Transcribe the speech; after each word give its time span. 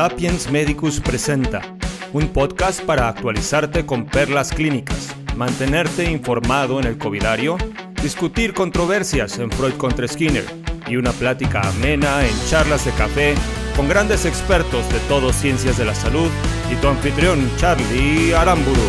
Sapiens 0.00 0.50
Medicus 0.50 0.98
presenta 0.98 1.60
un 2.14 2.28
podcast 2.28 2.80
para 2.84 3.06
actualizarte 3.06 3.84
con 3.84 4.06
perlas 4.06 4.50
clínicas, 4.50 5.14
mantenerte 5.36 6.10
informado 6.10 6.80
en 6.80 6.86
el 6.86 6.96
covidario, 6.96 7.58
discutir 8.02 8.54
controversias 8.54 9.38
en 9.38 9.50
Freud 9.50 9.74
contra 9.74 10.08
Skinner 10.08 10.46
y 10.86 10.96
una 10.96 11.12
plática 11.12 11.60
amena 11.60 12.26
en 12.26 12.32
charlas 12.48 12.86
de 12.86 12.92
café 12.92 13.34
con 13.76 13.90
grandes 13.90 14.24
expertos 14.24 14.90
de 14.90 15.00
todo 15.00 15.34
ciencias 15.34 15.76
de 15.76 15.84
la 15.84 15.94
salud 15.94 16.30
y 16.72 16.76
tu 16.76 16.88
anfitrión 16.88 17.38
Charlie 17.58 18.32
Aramburu. 18.32 18.80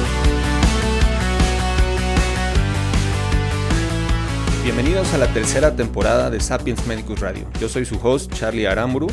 Bienvenidos 4.63 5.13
a 5.13 5.17
la 5.17 5.27
tercera 5.27 5.75
temporada 5.75 6.29
de 6.29 6.39
Sapiens 6.39 6.87
Medicus 6.87 7.19
Radio. 7.19 7.49
Yo 7.59 7.67
soy 7.67 7.83
su 7.83 7.99
host 8.01 8.31
Charlie 8.33 8.65
Aramburu 8.65 9.07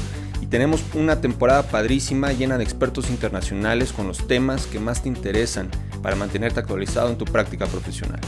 tenemos 0.51 0.83
una 0.95 1.21
temporada 1.21 1.63
padrísima 1.65 2.33
llena 2.33 2.59
de 2.59 2.65
expertos 2.65 3.11
internacionales 3.11 3.93
con 3.93 4.09
los 4.09 4.27
temas 4.27 4.67
que 4.67 4.81
más 4.81 5.03
te 5.03 5.09
interesan 5.09 5.71
para 6.03 6.17
mantenerte 6.17 6.61
actualizado 6.61 7.11
en 7.11 7.19
tu 7.19 7.25
práctica 7.25 7.67
profesional. 7.67 8.21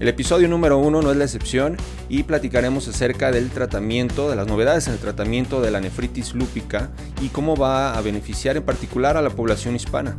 El 0.00 0.08
episodio 0.08 0.48
número 0.48 0.78
uno 0.78 1.00
no 1.00 1.12
es 1.12 1.16
la 1.16 1.24
excepción 1.24 1.76
y 2.08 2.24
platicaremos 2.24 2.88
acerca 2.88 3.30
del 3.30 3.50
tratamiento, 3.50 4.28
de 4.28 4.36
las 4.36 4.48
novedades 4.48 4.88
en 4.88 4.94
el 4.94 4.98
tratamiento 4.98 5.60
de 5.60 5.70
la 5.70 5.80
nefritis 5.80 6.34
lúpica 6.34 6.90
y 7.22 7.28
cómo 7.28 7.56
va 7.56 7.96
a 7.96 8.00
beneficiar 8.00 8.56
en 8.56 8.64
particular 8.64 9.16
a 9.16 9.22
la 9.22 9.30
población 9.30 9.76
hispana. 9.76 10.16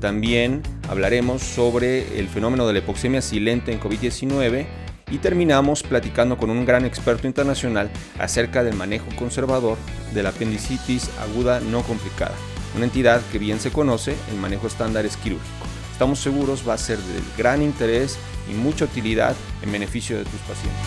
También 0.00 0.62
hablaremos 0.88 1.42
sobre 1.42 2.20
el 2.20 2.28
fenómeno 2.28 2.68
de 2.68 2.74
la 2.74 2.78
hipoxemia 2.78 3.20
silente 3.20 3.72
en 3.72 3.80
COVID-19 3.80 4.66
y 5.10 5.18
terminamos 5.18 5.82
platicando 5.82 6.36
con 6.36 6.50
un 6.50 6.64
gran 6.64 6.84
experto 6.84 7.26
internacional 7.26 7.90
acerca 8.18 8.62
del 8.62 8.74
manejo 8.74 9.06
conservador 9.16 9.78
de 10.14 10.22
la 10.22 10.30
apendicitis 10.30 11.10
aguda 11.20 11.60
no 11.60 11.82
complicada, 11.82 12.34
una 12.76 12.84
entidad 12.84 13.22
que 13.32 13.38
bien 13.38 13.60
se 13.60 13.70
conoce 13.70 14.14
en 14.30 14.40
manejo 14.40 14.66
estándar 14.66 15.06
es 15.06 15.16
quirúrgico. 15.16 15.66
Estamos 15.92 16.20
seguros 16.20 16.62
va 16.68 16.74
a 16.74 16.78
ser 16.78 16.98
de 16.98 17.20
gran 17.36 17.60
interés 17.62 18.18
y 18.48 18.54
mucha 18.54 18.84
utilidad 18.84 19.34
en 19.62 19.72
beneficio 19.72 20.16
de 20.16 20.24
tus 20.24 20.40
pacientes. 20.40 20.80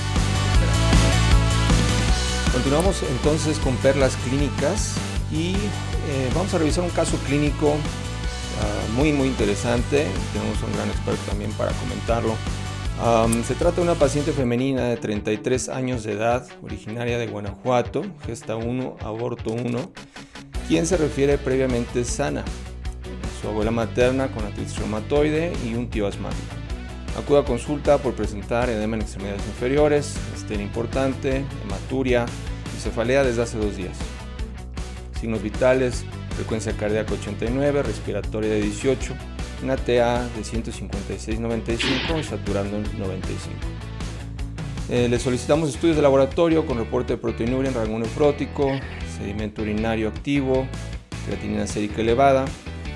Continuamos 2.54 3.04
entonces 3.04 3.58
con 3.60 3.76
perlas 3.78 4.16
clínicas 4.28 4.96
y 5.32 5.54
eh, 5.54 6.30
vamos 6.36 6.54
a 6.54 6.60
revisar 6.60 6.84
un 6.84 6.90
caso 6.92 7.18
clínico 7.28 7.76
ah, 8.62 8.94
muy 8.96 9.12
muy 9.12 9.28
interesante. 9.28 10.08
Tenemos 10.34 10.62
un 10.64 10.72
gran 10.74 10.90
experto 10.90 11.22
también 11.28 11.52
para 11.54 11.72
comentarlo 11.74 12.36
se 13.44 13.56
trata 13.56 13.78
de 13.78 13.82
una 13.82 13.96
paciente 13.96 14.32
femenina 14.32 14.84
de 14.84 14.96
33 14.96 15.70
años 15.70 16.04
de 16.04 16.12
edad, 16.12 16.48
originaria 16.62 17.18
de 17.18 17.26
Guanajuato, 17.26 18.04
gesta 18.28 18.56
1, 18.56 18.98
aborto 19.04 19.52
1, 19.52 19.92
quien 20.68 20.86
se 20.86 20.98
refiere 20.98 21.40
previamente 21.40 22.06
sana. 22.06 22.44
Su 23.42 23.48
abuela 23.48 23.72
materna 23.72 24.28
con 24.28 24.46
artritis 24.46 24.78
reumatoide 24.78 25.52
y 25.66 25.74
un 25.74 25.90
tío 25.90 26.06
asmático. 26.06 26.54
Acude 27.18 27.40
a 27.40 27.44
consulta 27.44 27.98
por 27.98 28.14
presentar 28.14 28.70
edema 28.70 28.98
en 28.98 29.02
extremidades 29.02 29.48
inferiores, 29.48 30.16
estén 30.36 30.62
importante, 30.62 31.44
hematuria 31.64 32.26
y 32.78 32.80
cefalea 32.80 33.24
desde 33.24 33.42
hace 33.42 33.58
dos 33.58 33.78
días. 33.78 33.98
Signos 35.20 35.42
vitales, 35.42 36.06
frecuencia 36.36 36.74
cardíaca 36.74 37.14
89, 37.14 37.82
respiratoria 37.82 38.52
de 38.52 38.62
18, 38.62 39.16
una 39.64 39.78
TA 39.78 40.24
de 40.24 40.42
156.95 40.42 42.20
y 42.20 42.24
saturando 42.24 42.78
en 42.78 42.84
95. 43.00 43.56
Eh, 44.90 45.08
le 45.08 45.20
solicitamos 45.20 45.70
estudios 45.70 45.96
de 45.96 46.02
laboratorio 46.02 46.66
con 46.66 46.78
reporte 46.78 47.14
de 47.14 47.18
proteinuria 47.18 47.70
en 47.70 47.76
rango 47.76 47.98
nefrótico, 48.00 48.72
sedimento 49.18 49.62
urinario 49.62 50.10
activo, 50.10 50.68
creatinina 51.26 51.68
sérica 51.68 52.02
elevada, 52.02 52.46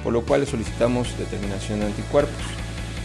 por 0.03 0.11
lo 0.11 0.23
cual 0.23 0.41
le 0.41 0.45
solicitamos 0.45 1.17
determinación 1.17 1.80
de 1.80 1.86
anticuerpos. 1.86 2.36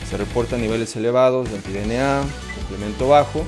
Se 0.08 0.16
reportan 0.16 0.60
niveles 0.60 0.96
elevados 0.96 1.48
de 1.50 1.56
anti-DNA, 1.56 2.22
complemento 2.56 3.08
bajo 3.08 3.44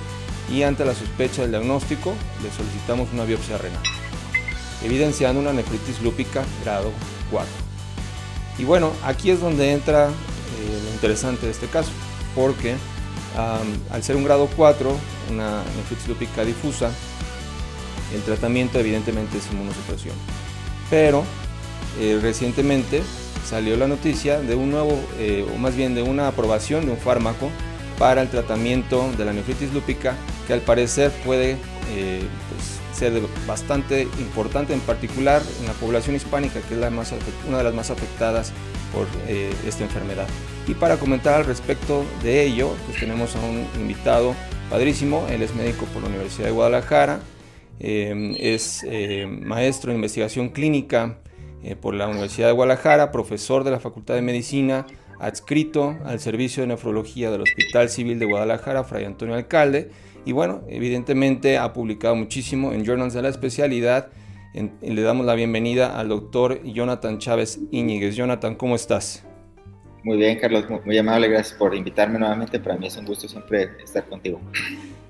y 0.51 0.63
ante 0.63 0.85
la 0.85 0.95
sospecha 0.95 1.43
del 1.43 1.51
diagnóstico 1.51 2.15
le 2.43 2.51
solicitamos 2.51 3.13
una 3.13 3.25
biopsia 3.25 3.59
renal, 3.59 3.83
evidenciando 4.85 5.41
una 5.41 5.53
nefritis 5.53 6.01
lúpica 6.03 6.45
grado 6.63 6.93
4. 7.31 7.62
Y 8.63 8.65
bueno, 8.65 8.93
aquí 9.05 9.33
es 9.33 9.41
donde 9.41 9.73
entra 9.73 10.07
eh, 10.07 10.81
lo 10.85 10.93
interesante 10.93 11.47
de 11.47 11.51
este 11.51 11.67
caso, 11.67 11.91
porque 12.33 12.77
al 13.91 14.05
ser 14.05 14.15
un 14.15 14.23
grado 14.23 14.49
4, 14.55 14.97
una 15.33 15.65
nefritis 15.77 16.07
lúpica 16.07 16.45
difusa, 16.45 16.89
el 18.15 18.23
tratamiento 18.23 18.79
evidentemente 18.79 19.39
es 19.39 19.51
inmunosupresión. 19.51 20.15
Pero 20.91 21.25
eh, 21.99 22.21
recientemente 22.23 23.03
salió 23.45 23.77
la 23.77 23.89
noticia 23.89 24.39
de 24.39 24.55
un 24.55 24.71
nuevo, 24.71 24.97
eh, 25.19 25.45
o 25.53 25.59
más 25.59 25.75
bien 25.75 25.97
de 25.97 26.03
una 26.03 26.29
aprobación 26.29 26.87
de 26.87 26.93
un 26.93 26.99
fármaco 26.99 27.51
para 27.99 28.23
el 28.23 28.29
tratamiento 28.29 29.11
de 29.19 29.25
la 29.25 29.33
nefritis 29.33 29.73
lúpica 29.73 30.15
que 30.47 30.53
al 30.53 30.61
parecer 30.61 31.11
puede 31.25 31.57
ser 33.11 33.23
bastante 33.49 34.03
importante, 34.21 34.73
en 34.73 34.81
particular 34.81 35.43
en 35.61 35.67
la 35.67 35.73
población 35.73 36.15
hispánica, 36.15 36.61
que 36.61 36.75
es 36.75 36.81
la 36.81 36.91
más, 36.91 37.13
una 37.49 37.59
de 37.59 37.65
las 37.65 37.75
más 37.75 37.91
afectadas 37.91 38.53
por 38.93 39.09
eh, 39.27 39.53
esta 39.67 39.83
enfermedad. 39.83 40.29
Y 40.69 40.75
para 40.75 40.97
comentar 40.99 41.35
al 41.35 41.45
respecto 41.45 42.05
de 42.23 42.45
ello, 42.45 42.71
pues 42.87 43.01
tenemos 43.01 43.35
a 43.35 43.41
un 43.41 43.67
invitado 43.81 44.37
padrísimo, 44.71 45.27
él 45.29 45.43
es 45.43 45.53
médico 45.55 45.87
por 45.87 46.03
la 46.03 46.11
Universidad 46.11 46.47
de 46.47 46.53
Guadalajara, 46.53 47.21
eh, 47.81 48.37
es 48.39 48.85
eh, 48.89 49.27
maestro 49.27 49.91
en 49.91 49.97
investigación 49.97 50.51
clínica 50.51 51.19
por 51.81 51.95
la 51.95 52.09
Universidad 52.09 52.49
de 52.49 52.53
Guadalajara, 52.55 53.13
profesor 53.13 53.63
de 53.63 53.71
la 53.71 53.79
Facultad 53.79 54.15
de 54.15 54.23
Medicina, 54.23 54.85
adscrito 55.21 55.97
al 56.05 56.19
Servicio 56.19 56.63
de 56.63 56.67
Nefrología 56.67 57.31
del 57.31 57.43
Hospital 57.43 57.89
Civil 57.89 58.19
de 58.19 58.27
Guadalajara, 58.27 58.83
Fray 58.83 59.05
Antonio 59.05 59.37
Alcalde, 59.37 59.91
y 60.25 60.33
bueno, 60.33 60.63
evidentemente 60.69 61.59
ha 61.59 61.73
publicado 61.73 62.15
muchísimo 62.15 62.73
en 62.73 62.85
journals 62.85 63.15
de 63.15 63.23
la 63.23 63.29
especialidad. 63.29 64.09
le 64.55 65.03
damos 65.03 65.27
la 65.27 65.35
bienvenida 65.35 65.99
al 65.99 66.09
doctor 66.09 66.63
Jonathan 66.63 67.19
Chávez 67.19 67.61
Íñiguez. 67.71 68.15
Jonathan, 68.15 68.55
¿cómo 68.55 68.77
estás? 68.77 69.25
Muy 70.05 70.17
bien, 70.17 70.39
Carlos, 70.39 70.65
muy, 70.85 70.99
amable, 70.99 71.29
gracias 71.29 71.57
por 71.57 71.75
invitarme 71.75 72.19
nuevamente. 72.19 72.59
Para 72.59 72.77
mí 72.77 72.87
es 72.87 72.97
un 72.97 73.05
gusto 73.05 73.29
siempre 73.29 73.71
estar 73.83 74.05
contigo. 74.05 74.41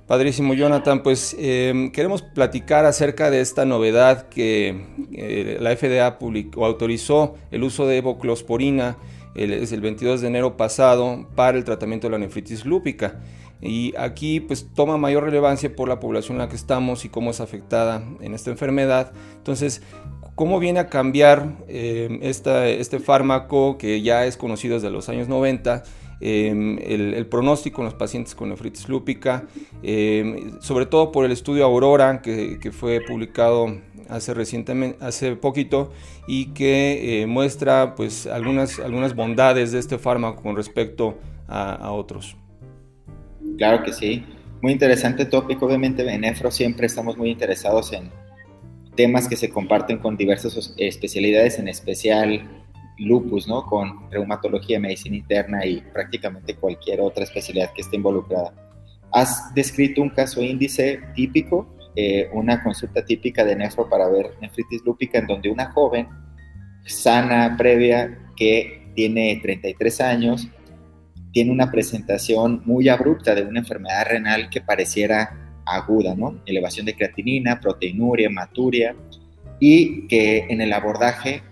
Padrísimo, 0.06 0.52
Jonathan. 0.52 1.02
Pues 1.02 1.34
em, 1.38 1.90
queremos 1.90 2.22
platicar 2.22 2.84
acerca 2.84 3.30
de 3.30 3.40
esta 3.40 3.64
novedad 3.64 4.28
que 4.28 4.84
eh, 5.12 5.56
la 5.60 5.74
FDA 5.74 6.18
publicó, 6.18 6.66
autorizó 6.66 7.36
el 7.50 7.62
uso 7.62 7.86
de 7.86 7.98
evoclosporina 7.98 8.98
el, 9.34 9.52
es 9.52 9.72
el 9.72 9.80
22 9.80 10.20
de 10.20 10.28
enero 10.28 10.56
pasado 10.56 11.26
para 11.34 11.56
el 11.56 11.64
tratamiento 11.64 12.08
de 12.08 12.12
la 12.12 12.18
nefritis 12.18 12.66
lúpica. 12.66 13.20
Y 13.62 13.94
aquí 13.96 14.40
pues 14.40 14.66
toma 14.74 14.98
mayor 14.98 15.22
relevancia 15.22 15.74
por 15.74 15.88
la 15.88 16.00
población 16.00 16.36
en 16.36 16.40
la 16.40 16.48
que 16.48 16.56
estamos 16.56 17.04
y 17.04 17.08
cómo 17.08 17.30
es 17.30 17.40
afectada 17.40 18.02
en 18.20 18.34
esta 18.34 18.50
enfermedad. 18.50 19.12
Entonces, 19.36 19.82
¿cómo 20.34 20.58
viene 20.58 20.80
a 20.80 20.88
cambiar 20.88 21.58
eh, 21.68 22.18
este 22.22 22.98
fármaco 22.98 23.78
que 23.78 24.02
ya 24.02 24.26
es 24.26 24.36
conocido 24.36 24.74
desde 24.74 24.90
los 24.90 25.08
años 25.08 25.28
90? 25.28 25.84
Em, 26.24 26.78
el, 26.78 27.26
pronóstico 27.26 27.80
en 27.80 27.86
los 27.86 27.94
pacientes 27.94 28.36
con 28.36 28.48
nefritis 28.50 28.88
lúpica, 28.88 29.44
em, 29.82 30.60
sobre 30.60 30.86
todo 30.86 31.10
por 31.10 31.24
el 31.24 31.32
estudio 31.32 31.64
Aurora 31.64 32.22
que, 32.22 32.70
fue 32.72 33.00
publicado 33.00 33.78
hace 34.08 34.32
recientemente, 34.32 35.04
hace 35.04 35.34
poquito 35.34 35.90
y 36.28 36.52
que 36.54 37.22
eh, 37.22 37.26
muestra 37.26 37.96
pues 37.96 38.28
algunas, 38.28 38.78
algunas 38.78 39.16
bondades 39.16 39.72
de 39.72 39.80
este 39.80 39.98
fármaco 39.98 40.42
con 40.42 40.54
respecto 40.54 41.18
a 41.48 41.90
otros. 41.90 42.36
Claro 43.58 43.82
que 43.82 43.92
sí. 43.92 44.24
Muy 44.60 44.72
interesante 44.72 45.24
tópico. 45.24 45.66
Obviamente 45.66 46.08
en 46.08 46.20
Nefro 46.20 46.50
siempre 46.50 46.86
estamos 46.86 47.16
muy 47.16 47.30
interesados 47.30 47.92
en 47.92 48.10
temas 48.96 49.28
que 49.28 49.36
se 49.36 49.48
comparten 49.48 49.98
con 49.98 50.16
diversas 50.16 50.74
especialidades, 50.76 51.58
en 51.58 51.68
especial 51.68 52.48
lupus, 52.98 53.48
¿no? 53.48 53.65
Con 53.66 54.10
reumatología, 54.10 54.78
medicina 54.78 55.16
interna 55.16 55.65
y 55.66 55.80
prácticamente 55.80 56.54
cualquier 56.54 57.00
otra 57.00 57.24
especialidad 57.24 57.72
que 57.74 57.82
esté 57.82 57.97
involucrada. 57.97 58.54
Has 59.12 59.53
descrito 59.54 60.03
un 60.03 60.10
caso 60.10 60.42
índice 60.42 61.00
típico, 61.15 61.66
eh, 61.97 62.28
una 62.32 62.62
consulta 62.62 63.04
típica 63.04 63.44
de 63.44 63.56
nefro 63.56 63.88
para 63.88 64.09
ver 64.09 64.30
nefritis 64.41 64.82
lúpica, 64.84 65.18
en 65.18 65.27
donde 65.27 65.50
una 65.50 65.71
joven 65.72 66.09
sana, 66.86 67.56
previa, 67.56 68.18
que 68.36 68.91
tiene 68.94 69.38
33 69.42 70.00
años, 70.00 70.48
tiene 71.32 71.50
una 71.50 71.70
presentación 71.70 72.62
muy 72.64 72.88
abrupta 72.88 73.34
de 73.34 73.42
una 73.42 73.60
enfermedad 73.60 74.06
renal 74.06 74.50
que 74.50 74.60
pareciera 74.60 75.60
aguda, 75.64 76.14
¿no? 76.14 76.40
Elevación 76.46 76.86
de 76.86 76.94
creatinina, 76.94 77.60
proteinuria, 77.60 78.26
hematuria, 78.26 78.94
y 79.58 80.06
que 80.08 80.46
en 80.48 80.60
el 80.60 80.72
abordaje, 80.72 81.42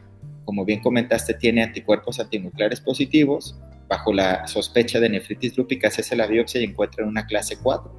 como 0.45 0.65
bien 0.65 0.81
comentaste, 0.81 1.35
tiene 1.35 1.63
anticuerpos 1.63 2.21
antinucleares 2.21 2.81
positivos. 2.81 3.57
Bajo 3.89 4.13
la 4.13 4.47
sospecha 4.47 5.01
de 5.01 5.09
nefritis 5.09 5.57
lúpica 5.57 5.91
se 5.91 6.03
hace 6.03 6.17
la 6.17 6.27
biopsia 6.27 6.61
y 6.61 6.65
encuentra 6.65 7.07
una 7.07 7.27
clase 7.27 7.57
4. 7.63 7.93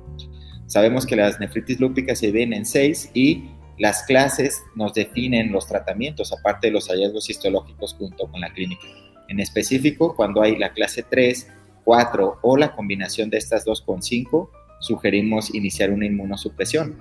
Sabemos 0.68 1.06
que 1.06 1.16
las 1.16 1.40
nefritis 1.40 1.80
lúpicas 1.80 2.20
se 2.20 2.32
ven 2.32 2.54
en 2.54 2.66
6 2.66 3.12
y 3.14 3.46
las 3.78 4.04
clases 4.04 4.62
nos 4.76 4.94
definen 4.94 5.52
los 5.52 5.68
tratamientos, 5.68 6.32
aparte 6.32 6.68
de 6.68 6.74
los 6.74 6.88
hallazgos 6.88 7.30
histológicos 7.30 7.96
junto 7.96 8.30
con 8.30 8.42
la 8.42 8.54
clínica. 8.54 8.86
En 9.28 9.40
específico, 9.40 10.16
cuando 10.16 10.42
hay 10.42 10.58
la 10.58 10.74
clase 10.74 11.04
3, 11.04 11.48
4 11.84 12.40
o 12.42 12.58
la 12.58 12.76
combinación 12.76 13.30
de 13.30 13.38
estas 13.38 13.66
dos 13.66 13.82
con 13.82 14.02
5, 14.02 14.52
sugerimos 14.80 15.54
iniciar 15.54 15.92
una 15.92 16.06
inmunosupresión. 16.06 16.98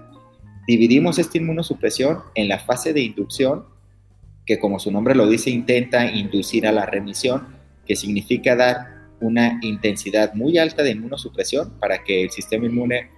Dividimos 0.67 1.19
esta 1.19 1.39
inmunosupresión 1.39 2.21
en 2.35 2.49
la 2.49 2.59
fase 2.59 2.93
de 2.93 3.01
inducción, 3.01 3.65
que 4.47 4.59
como 4.59 4.79
su 4.79 4.91
nombre 4.91 5.15
lo 5.15 5.27
dice, 5.27 5.51
intenta 5.51 6.07
inducir 6.07 6.67
a 6.67 6.73
la 6.73 6.87
remisión, 6.87 7.49
que 7.87 7.97
significa 7.97 8.55
dar 8.55 9.01
una 9.21 9.59
intensidad 9.63 10.35
muy 10.35 10.59
alta 10.59 10.83
de 10.83 10.93
inmunosupresión 10.93 11.79
para 11.79 12.03
que 12.05 12.23
el 12.23 12.31
sistema 12.31 12.67
inmune 12.67 13.11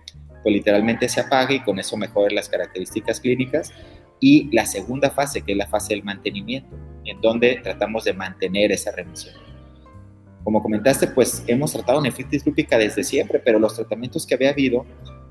pues, 0.43 0.55
literalmente 0.55 1.09
se 1.09 1.21
apague 1.21 1.57
y 1.57 1.61
con 1.61 1.79
eso 1.79 1.97
mejore 1.97 2.35
las 2.35 2.49
características 2.49 3.21
clínicas. 3.21 3.73
Y 4.21 4.49
la 4.55 4.67
segunda 4.67 5.11
fase, 5.11 5.43
que 5.43 5.53
es 5.53 5.59
la 5.59 5.67
fase 5.67 5.95
del 5.95 6.05
mantenimiento, 6.05 6.77
en 7.05 7.21
donde 7.21 7.61
tratamos 7.63 8.05
de 8.05 8.13
mantener 8.13 8.71
esa 8.71 8.93
remisión. 8.93 9.35
Como 10.45 10.63
comentaste, 10.63 11.07
pues 11.07 11.45
hemos 11.47 11.73
tratado 11.73 12.01
nefritis 12.01 12.45
lúpica 12.45 12.79
desde 12.79 13.05
siempre, 13.05 13.39
pero 13.39 13.59
los 13.59 13.75
tratamientos 13.75 14.27
que 14.27 14.35
había 14.35 14.51
habido 14.51 14.85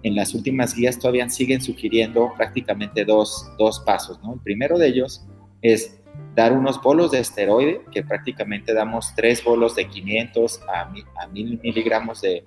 en 0.04 0.16
las 0.16 0.34
últimas 0.34 0.76
guías 0.76 0.98
todavía 0.98 1.30
siguen 1.30 1.62
sugiriendo 1.62 2.32
prácticamente 2.38 3.06
dos, 3.06 3.52
dos 3.58 3.80
pasos. 3.82 4.22
¿no? 4.24 4.34
El 4.34 4.40
primero 4.40 4.78
de 4.78 4.88
ellos 4.88 5.26
es 5.62 6.00
dar 6.36 6.54
unos 6.54 6.82
bolos 6.82 7.12
de 7.12 7.20
esteroide, 7.20 7.82
que 7.92 8.04
prácticamente 8.04 8.74
damos 8.74 9.14
tres 9.16 9.44
bolos 9.44 9.76
de 9.76 9.88
500 9.88 10.62
a, 10.68 10.94
a 11.22 11.28
1000 11.28 11.60
miligramos 11.62 12.22
de, 12.22 12.44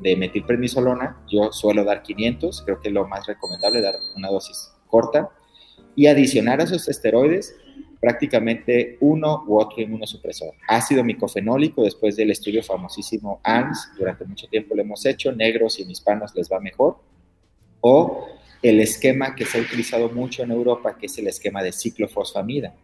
de 0.00 0.16
metilprednisolona. 0.16 1.20
Yo 1.28 1.52
suelo 1.52 1.84
dar 1.84 2.02
500, 2.02 2.62
creo 2.62 2.80
que 2.80 2.88
es 2.88 2.94
lo 2.94 3.06
más 3.06 3.26
recomendable, 3.26 3.80
dar 3.80 3.96
una 4.16 4.28
dosis 4.28 4.72
corta. 4.86 5.30
Y 5.94 6.06
adicionar 6.06 6.60
a 6.60 6.64
esos 6.64 6.88
esteroides 6.88 7.56
prácticamente 8.00 8.96
uno 9.00 9.44
u 9.46 9.58
otro 9.58 9.82
inmunosupresor. 9.82 10.54
Ácido 10.68 11.02
micofenólico, 11.02 11.82
después 11.82 12.16
del 12.16 12.30
estudio 12.30 12.62
famosísimo 12.62 13.40
ANS, 13.42 13.90
durante 13.98 14.24
mucho 14.24 14.46
tiempo 14.46 14.74
lo 14.74 14.82
hemos 14.82 15.04
hecho, 15.04 15.32
negros 15.32 15.78
y 15.78 15.82
hispanos 15.82 16.34
les 16.34 16.50
va 16.50 16.60
mejor. 16.60 16.98
O 17.80 18.28
el 18.62 18.80
esquema 18.80 19.34
que 19.34 19.44
se 19.44 19.58
ha 19.58 19.60
utilizado 19.60 20.10
mucho 20.10 20.42
en 20.42 20.50
Europa, 20.50 20.96
que 20.96 21.06
es 21.06 21.18
el 21.18 21.26
esquema 21.26 21.62
de 21.62 21.72
ciclofosfamida. 21.72 22.74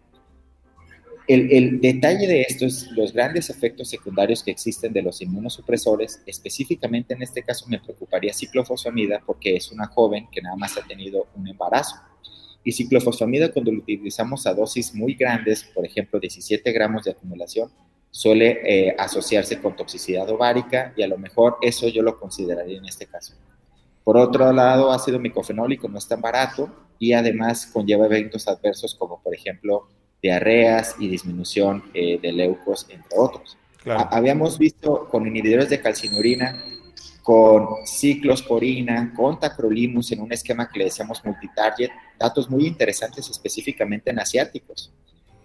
El, 1.26 1.50
el, 1.50 1.80
detalle 1.80 2.26
de 2.26 2.42
esto 2.42 2.66
es 2.66 2.90
los 2.90 3.12
grandes 3.14 3.48
efectos 3.48 3.88
secundarios 3.88 4.42
que 4.42 4.50
existen 4.50 4.92
de 4.92 5.00
los 5.00 5.22
inmunosupresores. 5.22 6.22
Específicamente 6.26 7.14
en 7.14 7.22
este 7.22 7.42
caso 7.42 7.66
me 7.66 7.78
preocuparía 7.78 8.34
ciclofosfamida 8.34 9.22
porque 9.24 9.56
es 9.56 9.72
una 9.72 9.86
joven 9.86 10.28
que 10.30 10.42
nada 10.42 10.56
más 10.56 10.76
ha 10.76 10.82
tenido 10.82 11.28
un 11.34 11.48
embarazo. 11.48 11.96
Y 12.64 12.72
ciclofosfamida 12.72 13.52
cuando 13.52 13.70
lo 13.70 13.78
utilizamos 13.78 14.46
a 14.46 14.54
dosis 14.54 14.94
muy 14.94 15.14
grandes, 15.14 15.64
por 15.64 15.84
ejemplo 15.84 16.18
17 16.18 16.72
gramos 16.72 17.04
de 17.04 17.10
acumulación, 17.10 17.70
suele 18.10 18.60
eh, 18.64 18.96
asociarse 18.98 19.60
con 19.60 19.76
toxicidad 19.76 20.28
ovárica 20.30 20.94
y 20.96 21.02
a 21.02 21.08
lo 21.08 21.18
mejor 21.18 21.58
eso 21.60 21.88
yo 21.88 22.02
lo 22.02 22.18
consideraría 22.18 22.78
en 22.78 22.86
este 22.86 23.06
caso. 23.06 23.34
Por 24.02 24.16
otro 24.16 24.52
lado, 24.52 24.92
ácido 24.92 25.18
micofenólico 25.18 25.88
no 25.88 25.98
es 25.98 26.06
tan 26.06 26.20
barato 26.20 26.70
y 26.98 27.12
además 27.12 27.66
conlleva 27.66 28.06
eventos 28.06 28.48
adversos 28.48 28.94
como 28.94 29.20
por 29.22 29.34
ejemplo 29.34 29.88
diarreas 30.22 30.96
y 30.98 31.08
disminución 31.08 31.84
eh, 31.92 32.18
de 32.20 32.32
leucos, 32.32 32.86
entre 32.88 33.18
otros. 33.18 33.58
Habíamos 33.84 34.58
visto 34.58 35.08
con 35.10 35.26
inhibidores 35.26 35.68
de 35.68 35.80
calcinurina 35.80 36.64
con 37.24 37.86
ciclosporina, 37.86 39.14
con 39.16 39.40
tacrolimus 39.40 40.12
en 40.12 40.20
un 40.20 40.30
esquema 40.30 40.68
que 40.68 40.78
le 40.78 40.84
decíamos 40.84 41.24
multitarget, 41.24 41.90
datos 42.18 42.50
muy 42.50 42.66
interesantes 42.66 43.30
específicamente 43.30 44.10
en 44.10 44.18
asiáticos, 44.18 44.92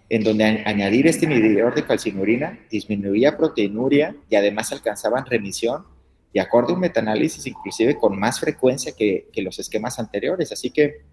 en 0.10 0.22
donde 0.22 0.44
añadir 0.66 1.08
este 1.08 1.26
inhibidor 1.26 1.74
de 1.74 1.86
calcinurina 1.86 2.60
disminuía 2.70 3.38
proteinuria 3.38 4.14
y 4.30 4.36
además 4.36 4.74
alcanzaban 4.74 5.26
remisión 5.26 5.86
y 6.34 6.40
acorde 6.40 6.74
a 6.74 6.76
un 6.76 6.82
metaanálisis 6.82 7.48
inclusive 7.48 7.98
con 7.98 8.20
más 8.20 8.42
frecuencia 8.42 8.92
que, 8.92 9.30
los 9.38 9.58
esquemas 9.58 10.00
anteriores. 10.00 10.52
Así 10.52 10.72
que 10.72 11.04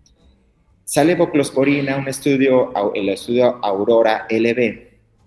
sale 0.85 1.15
voclosporina, 1.15 1.97
un 1.97 2.09
estudio, 2.09 2.73
el 2.93 3.09
estudio 3.11 3.65
Aurora 3.65 4.27
LB, 4.29 4.59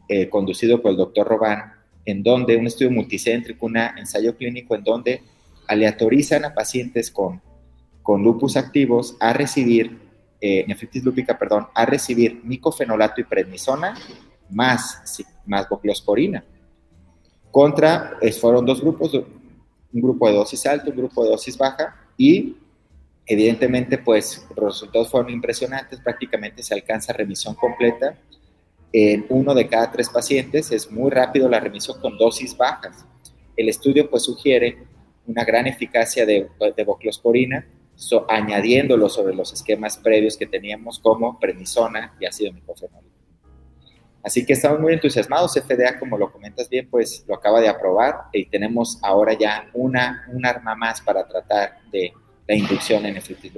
eh, 0.10 0.28
conducido 0.30 0.82
por 0.82 0.92
el 0.92 0.98
doctor 0.98 1.26
Robán, 1.26 1.79
en 2.10 2.24
donde 2.24 2.56
un 2.56 2.68
estudio 2.68 2.92
multicéntrico, 2.92 3.66
un 3.66 3.78
ensayo 3.78 4.36
clínico 4.36 4.76
en 4.76 4.84
donde 4.84 5.22
aleatorizan 5.68 6.46
a 6.46 6.54
pacientes 6.54 7.12
con, 7.12 7.42
con 8.02 8.24
lupus 8.24 8.58
activos 8.58 9.16
a 9.20 9.34
recibir, 9.34 10.00
eh, 10.42 10.66
nefritis 10.68 11.04
lúpica, 11.04 11.38
perdón, 11.38 11.68
a 11.76 11.86
recibir 11.86 12.42
micofenolato 12.44 13.22
y 13.22 13.26
prednisona 13.26 13.96
más, 14.50 15.24
más 15.46 15.70
voclosporina. 15.70 16.44
Contra, 17.52 18.18
fueron 18.40 18.66
dos 18.66 18.82
grupos, 18.82 19.14
un 19.14 20.02
grupo 20.02 20.28
de 20.28 20.36
dosis 20.36 20.66
alta, 20.66 20.90
un 20.90 20.98
grupo 20.98 21.24
de 21.24 21.32
dosis 21.32 21.58
baja, 21.58 21.96
y 22.18 22.58
evidentemente, 23.26 23.98
pues 23.98 24.48
los 24.56 24.74
resultados 24.74 25.10
fueron 25.10 25.32
impresionantes, 25.32 26.00
prácticamente 26.00 26.64
se 26.64 26.74
alcanza 26.74 27.14
remisión 27.14 27.56
completa 27.56 28.18
en 28.92 29.26
uno 29.30 29.54
de 29.54 29.68
cada 29.68 29.92
tres 29.92 30.10
pacientes, 30.10 30.72
es 30.72 30.92
muy 30.92 31.12
rápido 31.12 31.48
la 31.48 31.60
remisión 31.60 32.00
con 32.02 32.18
dosis 32.18 32.56
bajas. 32.58 33.06
El 33.56 33.70
estudio 33.70 34.10
pues 34.10 34.24
sugiere 34.24 34.78
una 35.28 35.44
gran 35.44 35.68
eficacia 35.68 36.26
de, 36.26 36.50
de 36.76 36.84
voclosporina, 36.84 37.68
añadiéndolo 38.30 39.10
sobre 39.10 39.36
los 39.36 39.54
esquemas 39.54 39.98
previos 39.98 40.38
que 40.38 40.48
teníamos 40.48 41.00
como 41.00 41.38
prednisona 41.40 42.16
y 42.20 42.26
ácido 42.26 42.54
micofenólico. 42.54 43.10
Así 44.24 44.46
que 44.46 44.54
estamos 44.54 44.80
muy 44.80 44.94
entusiasmados. 44.94 45.54
FDA, 45.54 45.98
como 45.98 46.18
lo 46.18 46.32
comentas 46.32 46.70
bien, 46.70 46.90
pues 46.90 47.24
lo 47.28 47.36
acaba 47.36 47.62
de 47.62 47.70
aprobar 47.70 48.26
y 48.34 48.46
tenemos 48.46 49.00
ahora 49.02 49.34
ya 49.34 49.70
una, 49.74 50.26
un 50.34 50.46
arma 50.46 50.76
más 50.76 51.02
para 51.02 51.28
tratar 51.28 51.80
de 51.92 52.14
la 52.48 52.56
inducción 52.56 53.06
en 53.06 53.14
nefritis 53.14 53.54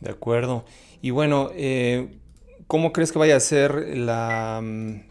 De 0.00 0.10
acuerdo. 0.10 0.64
Y 1.00 1.10
bueno, 1.10 1.50
eh, 1.54 2.18
¿Cómo 2.66 2.92
crees 2.92 3.12
que 3.12 3.18
vaya 3.18 3.36
a 3.36 3.40
ser 3.40 3.96
la 3.96 4.60
mm, 4.62 5.02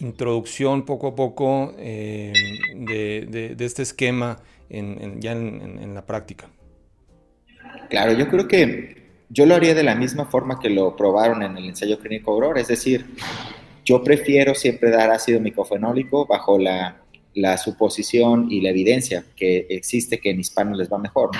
introducción 0.00 0.84
poco 0.84 1.08
a 1.08 1.14
poco 1.14 1.74
eh, 1.78 2.32
de, 2.74 3.56
este 3.58 3.82
esquema 3.82 4.38
ya 4.68 5.32
en, 5.32 5.94
la 5.94 6.04
práctica? 6.04 6.50
Claro, 7.88 8.12
yo 8.12 8.28
creo 8.28 8.48
que 8.48 9.02
yo 9.30 9.46
lo 9.46 9.54
haría 9.54 9.74
de 9.74 9.82
la 9.82 9.94
misma 9.94 10.26
forma 10.26 10.58
que 10.60 10.68
lo 10.68 10.94
probaron 10.94 11.42
en 11.42 11.56
el 11.56 11.64
ensayo 11.64 11.98
clínico 11.98 12.32
Aurora, 12.32 12.60
es 12.60 12.68
decir, 12.68 13.06
yo 13.84 14.02
prefiero 14.02 14.54
siempre 14.54 14.90
dar 14.90 15.10
ácido 15.10 15.40
micofenólico 15.40 16.26
bajo 16.26 16.58
la, 16.58 17.00
suposición 17.56 18.48
y 18.50 18.60
la 18.60 18.70
evidencia 18.70 19.24
que 19.34 19.66
existe 19.70 20.20
que 20.20 20.30
en 20.30 20.40
hispanos 20.40 20.78
les 20.78 20.92
va 20.92 20.98
mejor. 20.98 21.30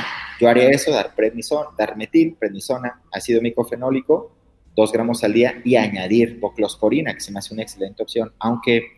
Yo 0.41 0.49
haría 0.49 0.71
eso, 0.71 0.91
dar 0.91 1.15
prednisona, 1.15 1.69
dar 1.79 1.97
metil, 1.97 2.35
prednisona, 2.39 3.01
ácido 3.13 3.41
micofenólico 3.41 4.34
2 4.75 4.93
gramos 4.93 5.23
al 5.25 5.33
día 5.33 5.61
y 5.65 5.77
añadir 5.77 6.39
voclosporina, 6.41 7.15
que 7.15 7.21
se 7.21 7.33
me 7.33 7.39
hace 7.39 7.55
una 7.55 7.63
excelente 7.63 8.03
opción, 8.03 8.33
aunque 8.39 8.89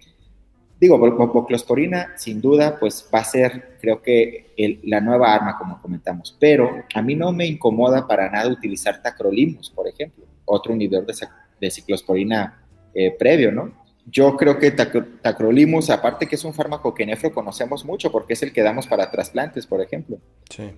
digo, 0.81 0.99
voclosporina 0.99 2.13
sin 2.17 2.41
duda 2.41 2.79
pues 2.79 3.09
va 3.15 3.21
a 3.21 3.25
ser 3.25 3.79
creo 3.81 4.03
que 4.03 4.53
la 4.85 5.01
nueva 5.01 5.35
arma 5.35 5.57
como 5.59 5.81
comentamos, 5.81 6.37
pero 6.39 6.85
a 6.95 7.03
mí 7.03 7.15
no 7.15 7.33
me 7.33 7.47
incomoda 7.47 8.07
para 8.07 8.31
nada 8.31 8.49
utilizar 8.51 9.03
tacrolimus, 9.03 9.71
por 9.71 9.89
ejemplo, 9.89 10.25
otro 10.45 10.75
inhibidor 10.75 11.07
de, 11.07 11.71
ciclosporina 11.71 12.63
eh, 12.95 13.15
previo, 13.19 13.53
¿no? 13.53 13.87
Yo 14.09 14.37
creo 14.37 14.59
que 14.59 14.71
tacrolimus, 14.71 15.91
aparte 15.91 16.29
que 16.29 16.37
es 16.37 16.45
un 16.45 16.55
fármaco 16.55 16.95
que 16.95 17.05
nefro 17.05 17.33
conocemos 17.33 17.85
mucho 17.85 18.13
porque 18.13 18.35
es 18.35 18.43
el 18.45 18.53
que 18.53 18.63
damos 18.63 18.87
para 18.87 19.11
trasplantes, 19.11 19.67
por 19.67 19.81
ejemplo. 19.81 20.19
Sí 20.49 20.73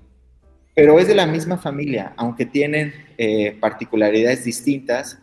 pero 0.79 0.97
es 1.01 1.09
de 1.09 1.17
la 1.17 1.27
misma 1.27 1.59
familia, 1.59 2.13
aunque 2.17 2.47
tienen 2.47 2.95
eh, 3.19 3.57
particularidades 3.59 4.45
distintas. 4.45 5.19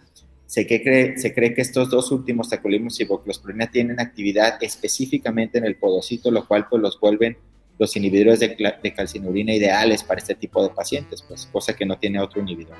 Se 0.47 0.67
cree, 0.67 1.17
se 1.17 1.33
cree 1.33 1.53
que 1.53 1.61
estos 1.61 1.89
dos 1.89 2.11
últimos, 2.11 2.49
tacrolimus 2.49 2.99
y 2.99 3.05
voclosporina, 3.05 3.71
tienen 3.71 4.01
actividad 4.01 4.61
específicamente 4.61 5.57
en 5.57 5.63
el 5.63 5.77
podocito, 5.77 6.29
lo 6.29 6.45
cual 6.45 6.67
pues, 6.69 6.81
los 6.81 6.99
vuelven 6.99 7.37
los 7.79 7.95
inhibidores 7.95 8.41
de, 8.41 8.93
calcinurina 8.93 9.53
ideales 9.53 10.03
para 10.03 10.19
este 10.19 10.35
tipo 10.35 10.61
de 10.61 10.71
pacientes, 10.71 11.21
pues 11.25 11.45
cosa 11.45 11.73
que 11.73 11.85
no 11.85 11.97
tiene 11.97 12.19
otro 12.19 12.41
inhibidor. 12.41 12.75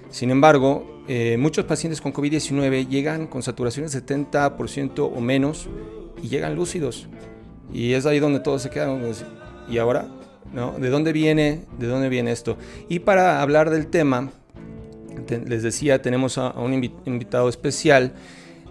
Sin 0.09 0.31
embargo, 0.31 1.03
eh, 1.07 1.37
muchos 1.37 1.65
pacientes 1.65 2.01
con 2.01 2.13
COVID-19 2.13 2.87
llegan 2.87 3.27
con 3.27 3.43
saturaciones 3.43 3.91
de 3.93 4.01
70% 4.01 5.11
o 5.15 5.21
menos 5.21 5.67
y 6.21 6.29
llegan 6.29 6.55
lúcidos. 6.55 7.07
Y 7.73 7.93
es 7.93 8.05
ahí 8.05 8.19
donde 8.19 8.39
todos 8.39 8.61
se 8.61 8.69
quedan. 8.69 9.01
¿Y 9.69 9.77
ahora? 9.77 10.07
¿No? 10.53 10.71
¿De 10.79 10.89
dónde 10.89 11.11
viene? 11.11 11.65
¿De 11.77 11.87
dónde 11.87 12.09
viene 12.09 12.31
esto? 12.31 12.57
Y 12.87 12.99
para 12.99 13.41
hablar 13.41 13.69
del 13.69 13.87
tema, 13.87 14.31
les 15.29 15.63
decía, 15.63 16.01
tenemos 16.01 16.37
a, 16.37 16.51
un 16.51 16.73
invitado 16.73 17.49
especial. 17.49 18.13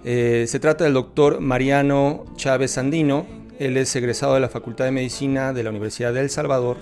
Eh, 0.05 0.45
se 0.47 0.61
trata 0.61 0.85
del 0.85 0.95
doctor 0.95 1.41
Mariano 1.41 2.25
Chávez 2.37 2.79
Andino. 2.79 3.27
Él 3.59 3.77
es 3.77 3.95
egresado 3.97 4.35
de 4.35 4.41
la 4.41 4.49
Facultad 4.49 4.85
de 4.85 4.93
Medicina 4.93 5.53
de 5.53 5.63
la 5.63 5.71
Universidad 5.71 6.13
de 6.13 6.21
El 6.21 6.31
Salvador. 6.31 6.77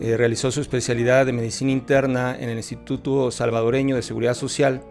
Eh, 0.00 0.16
realizó 0.16 0.50
su 0.50 0.60
especialidad 0.60 1.26
de 1.26 1.32
medicina 1.32 1.70
interna 1.70 2.36
en 2.38 2.48
el 2.48 2.56
Instituto 2.56 3.30
Salvadoreño 3.30 3.96
de 3.96 4.02
Seguridad 4.02 4.34
Social. 4.34 4.82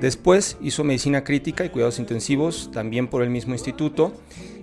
Después 0.00 0.56
hizo 0.62 0.82
medicina 0.82 1.24
crítica 1.24 1.64
y 1.64 1.68
cuidados 1.68 1.98
intensivos, 1.98 2.70
también 2.72 3.06
por 3.06 3.22
el 3.22 3.28
mismo 3.28 3.52
instituto. 3.52 4.12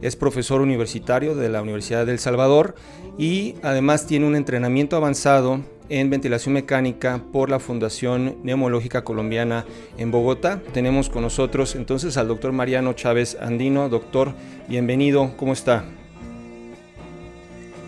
Es 0.01 0.15
profesor 0.15 0.61
universitario 0.61 1.35
de 1.35 1.49
la 1.49 1.61
Universidad 1.61 2.05
de 2.05 2.13
El 2.13 2.19
Salvador 2.19 2.75
y 3.17 3.55
además 3.61 4.07
tiene 4.07 4.25
un 4.25 4.35
entrenamiento 4.35 4.95
avanzado 4.95 5.61
en 5.89 6.09
ventilación 6.09 6.53
mecánica 6.53 7.21
por 7.31 7.49
la 7.49 7.59
Fundación 7.59 8.37
Neumológica 8.43 9.03
Colombiana 9.03 9.65
en 9.97 10.11
Bogotá. 10.11 10.61
Tenemos 10.73 11.09
con 11.09 11.21
nosotros 11.21 11.75
entonces 11.75 12.17
al 12.17 12.27
doctor 12.27 12.51
Mariano 12.51 12.93
Chávez 12.93 13.37
Andino. 13.39 13.89
Doctor, 13.89 14.33
bienvenido, 14.67 15.33
¿cómo 15.37 15.53
está? 15.53 15.85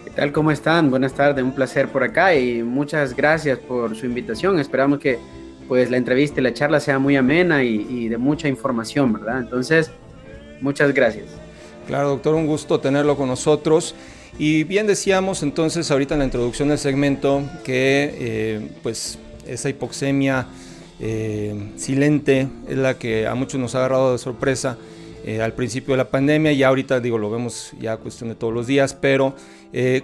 ¿Qué 0.06 0.12
tal? 0.12 0.32
¿Cómo 0.32 0.52
están? 0.52 0.90
Buenas 0.90 1.14
tardes, 1.14 1.44
un 1.44 1.54
placer 1.54 1.90
por 1.90 2.04
acá 2.04 2.36
y 2.36 2.64
muchas 2.64 3.16
gracias 3.16 3.60
por 3.60 3.96
su 3.96 4.06
invitación. 4.06 4.60
Esperamos 4.60 5.00
que 5.00 5.20
pues 5.68 5.92
la 5.92 5.98
entrevista 5.98 6.40
y 6.40 6.44
la 6.44 6.54
charla 6.54 6.80
sea 6.80 6.98
muy 6.98 7.16
amena 7.16 7.64
y, 7.64 7.86
y 7.90 8.08
de 8.08 8.18
mucha 8.18 8.48
información, 8.48 9.14
¿verdad? 9.14 9.40
Entonces, 9.40 9.92
muchas 10.62 10.94
gracias. 10.94 11.26
Claro, 11.86 12.10
doctor, 12.10 12.36
un 12.36 12.48
gusto 12.48 12.80
tenerlo 12.80 13.16
con 13.18 13.28
nosotros. 13.28 13.96
Y 14.38 14.64
bien 14.64 14.88
decíamos 14.88 15.44
entonces 15.44 15.90
ahorita 15.92 16.16
en 16.16 16.20
la 16.20 16.26
introducción 16.26 16.70
del 16.70 16.78
segmento 16.78 17.44
que 17.64 18.16
eh, 18.20 18.70
pues 18.84 19.18
esa 19.48 19.70
hipoxemia 19.70 20.48
eh, 21.00 21.72
silente 21.76 22.48
es 22.68 22.78
la 22.78 22.98
que 22.98 23.28
a 23.28 23.36
muchos 23.36 23.60
nos 23.60 23.76
ha 23.76 23.80
agarrado 23.80 24.12
de 24.12 24.18
sorpresa 24.18 24.78
eh, 25.26 25.42
al 25.42 25.54
principio 25.54 25.94
de 25.94 25.98
la 25.98 26.10
pandemia 26.10 26.52
y 26.52 26.64
ahorita 26.64 27.00
digo 27.00 27.18
lo 27.18 27.30
vemos 27.30 27.74
ya 27.80 27.98
cuestión 27.98 28.30
de 28.30 28.36
todos 28.36 28.54
los 28.54 28.68
días, 28.68 28.94
pero 28.94 29.36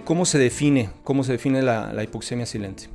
¿cómo 0.04 0.24
se 0.26 0.38
define? 0.38 0.90
¿Cómo 1.02 1.24
se 1.24 1.32
define 1.32 1.62
la, 1.62 2.02
hipoxemia 2.02 2.46
silente? 2.46 2.88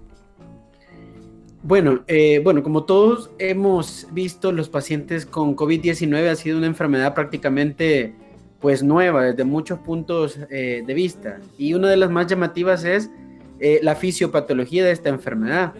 Bueno, 1.63 2.03
bueno, 2.43 2.63
como 2.63 2.83
todos 2.83 3.29
hemos 3.39 4.07
visto, 4.11 4.51
los 4.51 4.69
pacientes 4.69 5.25
con 5.25 5.55
COVID-19 5.55 6.29
ha 6.29 6.35
sido 6.35 6.57
una 6.57 6.67
enfermedad 6.67 7.13
prácticamente 7.13 8.15
pues 8.61 8.83
nueva 8.83 9.23
desde 9.23 9.43
muchos 9.43 9.79
puntos 9.79 10.37
eh, 10.49 10.83
de 10.85 10.93
vista. 10.93 11.39
Y 11.57 11.73
una 11.73 11.89
de 11.89 11.97
las 11.97 12.11
más 12.11 12.27
llamativas 12.27 12.83
es 12.83 13.09
eh, 13.59 13.79
la 13.81 13.95
fisiopatología 13.95 14.85
de 14.85 14.91
esta 14.91 15.09
enfermedad. 15.09 15.73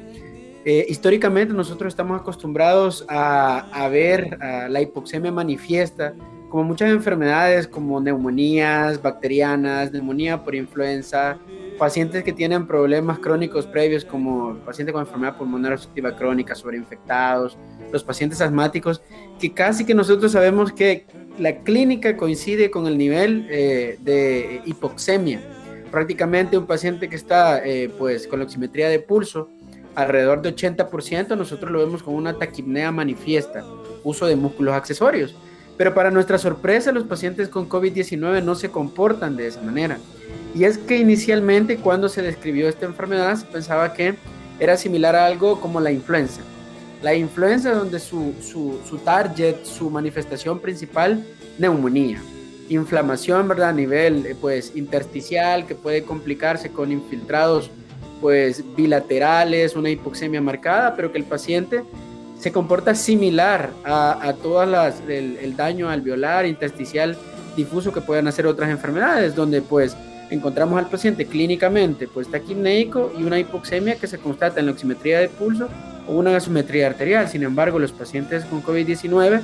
Eh, 0.66 0.86
históricamente 0.90 1.54
nosotros 1.54 1.92
estamos 1.94 2.20
acostumbrados 2.20 3.06
a, 3.08 3.88
ver 3.92 4.38
la 4.70 4.82
hipoxemia 4.82 5.32
manifiesta 5.32 6.14
como 6.52 6.66
muchas 6.66 6.90
enfermedades 6.90 7.66
como 7.66 8.02
neumonías 8.02 9.02
bacterianas, 9.02 9.94
neumonía 9.94 10.44
por 10.44 10.54
influenza, 10.54 11.38
pacientes 11.80 12.26
que 12.26 12.34
tienen 12.34 12.68
problemas 12.68 13.20
crónicos 13.20 13.66
previos 13.66 14.04
como 14.04 14.58
pacientes 14.66 14.92
con 14.92 15.02
enfermedad 15.02 15.38
pulmonar 15.38 15.72
obstructiva 15.72 16.14
crónica, 16.14 16.54
sobreinfectados, 16.54 17.58
los 17.94 18.04
pacientes 18.04 18.42
asmáticos, 18.42 19.02
que 19.40 19.54
casi 19.54 19.86
que 19.86 19.96
nosotros 19.96 20.34
sabemos 20.34 20.74
que 20.74 21.06
la 21.40 21.56
clínica 21.64 22.18
coincide 22.18 22.70
con 22.70 22.86
el 22.86 22.98
nivel 22.98 23.48
eh, 23.50 23.98
de 24.02 24.62
hipoxemia. 24.66 25.42
Prácticamente 25.90 26.58
un 26.58 26.68
paciente 26.68 27.08
que 27.08 27.16
está 27.16 27.66
eh, 27.66 27.90
pues 27.98 28.28
con 28.28 28.40
la 28.40 28.46
oximetría 28.46 28.90
de 28.90 29.00
pulso 29.00 29.50
alrededor 29.96 30.42
de 30.42 30.54
80%, 30.54 31.38
nosotros 31.38 31.72
lo 31.72 31.80
vemos 31.80 32.04
con 32.04 32.14
una 32.14 32.38
taquipnea 32.38 32.92
manifiesta, 32.92 33.64
uso 34.04 34.26
de 34.26 34.36
músculos 34.36 34.74
accesorios. 34.74 35.34
Pero 35.78 35.94
para 35.94 36.12
nuestra 36.12 36.38
sorpresa, 36.38 36.92
los 36.92 37.04
pacientes 37.04 37.50
con 37.50 37.68
COVID-19 37.68 38.44
no 38.44 38.56
se 38.56 38.70
comportan 38.70 39.36
de 39.36 39.48
esa 39.48 39.62
manera. 39.62 39.98
Y 40.54 40.66
es 40.66 40.78
que 40.78 40.98
inicialmente 40.98 41.78
cuando 41.78 42.10
se 42.10 42.22
describió 42.22 42.68
esta 42.68 42.86
enfermedad 42.86 43.36
se 43.38 43.46
pensaba 43.46 43.94
que 43.94 44.16
era 44.60 44.78
similar 44.78 45.16
a 45.16 45.26
algo 45.26 45.60
como 45.60 45.80
la 45.80 45.92
influenza. 45.92 46.42
La 47.02 47.16
influenza 47.16 47.74
donde 47.74 48.00
su, 48.00 48.34
su, 48.44 48.98
target, 49.00 49.64
su 49.64 49.90
manifestación 49.90 50.60
principal, 50.60 51.26
neumonía. 51.58 52.22
Inflamación, 52.70 53.48
¿verdad? 53.48 53.70
A 53.70 53.74
nivel 53.74 54.26
eh, 54.26 54.36
pues 54.40 54.74
intersticial 54.76 55.66
que 55.66 55.74
puede 55.74 56.04
complicarse 56.04 56.70
con 56.70 56.92
infiltrados 56.92 57.72
pues 58.22 58.64
bilaterales, 58.76 59.76
una 59.76 59.90
hipoxemia 59.90 60.42
marcada, 60.42 60.96
pero 60.96 61.12
que 61.12 61.18
el 61.18 61.24
paciente 61.24 61.82
se 62.42 62.52
comporta 62.52 62.96
similar 62.96 63.70
a, 63.86 64.34
todas 64.42 64.68
las 64.68 65.00
el, 65.08 65.38
el 65.38 65.56
daño 65.56 65.90
alveolar, 65.90 66.48
intersticial 66.48 67.16
difuso 67.56 67.94
que 67.94 68.02
pueden 68.02 68.28
hacer 68.28 68.48
otras 68.48 68.72
enfermedades, 68.72 69.36
donde 69.36 69.62
pues 69.62 69.96
encontramos 70.32 70.80
al 70.80 70.90
paciente 70.90 71.28
clínicamente 71.28 72.08
pues 72.08 72.32
taquipneico 72.32 73.12
y 73.16 73.24
una 73.24 73.38
hipoxemia 73.38 73.96
que 73.96 74.08
se 74.08 74.18
constata 74.18 74.60
en 74.60 74.66
la 74.66 74.72
oximetría 74.72 75.20
de 75.20 75.30
pulso 75.30 75.68
o 76.08 76.14
una 76.14 76.32
gasometría 76.32 76.88
arterial. 76.88 77.30
Sin 77.30 77.44
embargo, 77.44 77.78
los 77.78 77.92
pacientes 77.92 78.44
con 78.46 78.64
COVID-19 78.64 79.42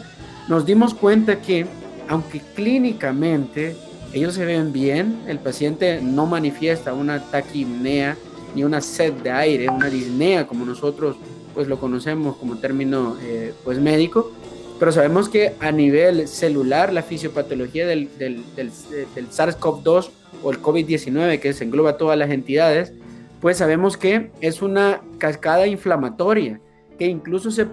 nos 0.48 0.66
dimos 0.66 0.96
cuenta 0.96 1.40
que 1.40 1.68
aunque 2.08 2.42
clínicamente 2.56 3.76
ellos 4.12 4.34
se 4.34 4.46
ven 4.46 4.74
bien, 4.74 5.20
el 5.28 5.38
paciente 5.38 6.02
no 6.02 6.26
manifiesta 6.26 6.94
una 6.94 7.20
taquipnea 7.20 8.18
ni 8.56 8.64
una 8.64 8.82
sed 8.82 9.14
de 9.14 9.30
aire, 9.30 9.70
una 9.70 9.88
disnea 9.88 10.48
como 10.48 10.66
nosotros 10.66 11.18
pues 11.58 11.68
lo 11.68 11.80
conocemos 11.80 12.38
como 12.38 12.60
término 12.60 13.18
eh, 13.24 13.52
pues 13.64 13.80
médico, 13.80 14.32
pero 14.78 14.92
sabemos 14.92 15.28
que 15.28 15.54
a 15.60 15.72
nivel 15.72 16.28
celular 16.28 16.94
la 16.94 17.02
fisiopatología 17.02 17.88
del, 17.88 18.16
del, 18.20 18.44
del, 18.56 18.70
del 19.16 19.30
SARS-CoV-2 19.32 20.12
o 20.44 20.52
el 20.52 20.62
COVID-19 20.62 21.40
que 21.40 21.54
se 21.54 21.64
engloba 21.64 21.98
todas 21.98 22.16
las 22.16 22.30
entidades, 22.30 22.94
pues 23.42 23.58
sabemos 23.58 23.98
que 23.98 24.30
es 24.40 24.62
una 24.62 25.02
cascada 25.18 25.66
inflamatoria 25.66 26.62
que 27.00 27.08
incluso 27.08 27.50
se 27.50 27.66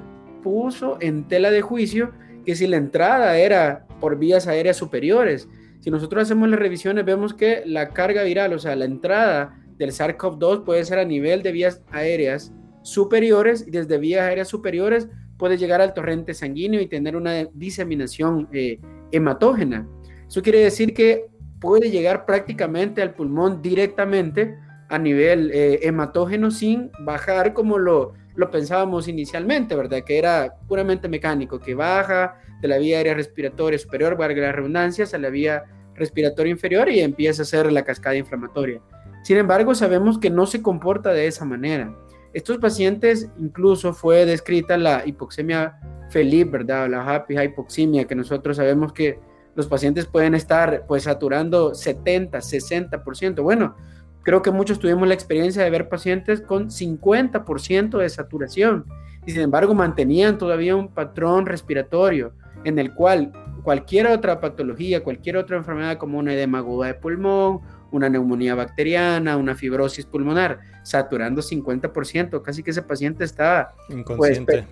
puso 0.42 0.96
en 1.00 1.28
tela 1.28 1.50
de 1.50 1.60
juicio 1.60 2.12
que 2.46 2.56
si 2.56 2.66
la 2.66 2.78
entrada 2.78 3.36
era 3.36 3.84
por 4.00 4.16
vías 4.18 4.46
aéreas 4.46 4.78
superiores, 4.78 5.46
si 5.80 5.90
nosotros 5.90 6.22
hacemos 6.22 6.48
las 6.48 6.58
revisiones 6.58 7.04
vemos 7.04 7.34
que 7.34 7.64
la 7.66 7.90
carga 7.90 8.22
viral, 8.22 8.54
o 8.54 8.58
sea, 8.58 8.76
la 8.76 8.86
entrada 8.86 9.58
del 9.76 9.92
SARS-CoV-2 9.92 10.64
puede 10.64 10.86
ser 10.86 10.98
a 10.98 11.04
nivel 11.04 11.42
de 11.42 11.52
vías 11.52 11.82
aéreas 11.92 12.50
superiores 12.84 13.66
y 13.66 13.70
desde 13.70 13.98
vías 13.98 14.22
aéreas 14.22 14.48
superiores 14.48 15.08
puede 15.38 15.56
llegar 15.56 15.80
al 15.80 15.94
torrente 15.94 16.34
sanguíneo 16.34 16.80
y 16.80 16.86
tener 16.86 17.16
una 17.16 17.44
diseminación 17.54 18.48
eh, 18.52 18.78
hematógena. 19.10 19.88
Eso 20.28 20.42
quiere 20.42 20.60
decir 20.60 20.94
que 20.94 21.26
puede 21.60 21.90
llegar 21.90 22.26
prácticamente 22.26 23.02
al 23.02 23.14
pulmón 23.14 23.62
directamente 23.62 24.56
a 24.88 24.98
nivel 24.98 25.50
eh, 25.52 25.80
hematógeno 25.82 26.50
sin 26.50 26.90
bajar 27.00 27.54
como 27.54 27.78
lo, 27.78 28.12
lo 28.36 28.50
pensábamos 28.50 29.08
inicialmente, 29.08 29.74
¿verdad? 29.74 30.04
Que 30.04 30.18
era 30.18 30.54
puramente 30.68 31.08
mecánico, 31.08 31.58
que 31.58 31.74
baja 31.74 32.38
de 32.60 32.68
la 32.68 32.78
vía 32.78 32.98
aérea 32.98 33.14
respiratoria 33.14 33.78
superior, 33.78 34.16
valga 34.16 34.42
la 34.42 34.52
redundancia, 34.52 35.06
a 35.12 35.18
la 35.18 35.30
vía 35.30 35.64
respiratoria 35.94 36.50
inferior 36.50 36.88
y 36.90 37.00
empieza 37.00 37.42
a 37.42 37.44
hacer 37.44 37.72
la 37.72 37.82
cascada 37.82 38.16
inflamatoria. 38.16 38.80
Sin 39.22 39.38
embargo, 39.38 39.74
sabemos 39.74 40.18
que 40.18 40.28
no 40.28 40.46
se 40.46 40.60
comporta 40.60 41.12
de 41.12 41.26
esa 41.26 41.46
manera. 41.46 41.96
Estos 42.34 42.58
pacientes 42.58 43.30
incluso 43.38 43.94
fue 43.94 44.26
descrita 44.26 44.76
la 44.76 45.06
hipoxemia 45.06 45.78
feliz, 46.10 46.50
¿verdad? 46.50 46.90
La 46.90 47.02
happy 47.02 47.38
hipoxemia, 47.38 48.06
que 48.06 48.16
nosotros 48.16 48.56
sabemos 48.56 48.92
que 48.92 49.20
los 49.54 49.68
pacientes 49.68 50.06
pueden 50.06 50.34
estar 50.34 50.84
pues 50.88 51.04
saturando 51.04 51.74
70, 51.74 52.38
60%. 52.38 53.40
Bueno, 53.40 53.76
creo 54.22 54.42
que 54.42 54.50
muchos 54.50 54.80
tuvimos 54.80 55.06
la 55.06 55.14
experiencia 55.14 55.62
de 55.62 55.70
ver 55.70 55.88
pacientes 55.88 56.40
con 56.40 56.70
50% 56.70 57.98
de 57.98 58.08
saturación 58.08 58.84
y 59.26 59.30
sin 59.30 59.42
embargo 59.42 59.72
mantenían 59.72 60.36
todavía 60.36 60.74
un 60.74 60.88
patrón 60.88 61.46
respiratorio 61.46 62.32
en 62.64 62.80
el 62.80 62.94
cual 62.94 63.32
cualquier 63.62 64.08
otra 64.08 64.40
patología, 64.40 65.04
cualquier 65.04 65.36
otra 65.36 65.56
enfermedad 65.56 65.98
como 65.98 66.18
una 66.18 66.34
edema 66.34 66.58
aguda 66.58 66.88
de 66.88 66.94
pulmón, 66.94 67.60
una 67.92 68.08
neumonía 68.08 68.56
bacteriana, 68.56 69.36
una 69.36 69.54
fibrosis 69.54 70.04
pulmonar, 70.04 70.58
saturando 70.84 71.42
50%, 71.42 72.40
casi 72.42 72.62
que 72.62 72.70
ese 72.70 72.82
paciente 72.82 73.24
está 73.24 73.74
pues, 73.88 73.98
inconsciente, 73.98 74.66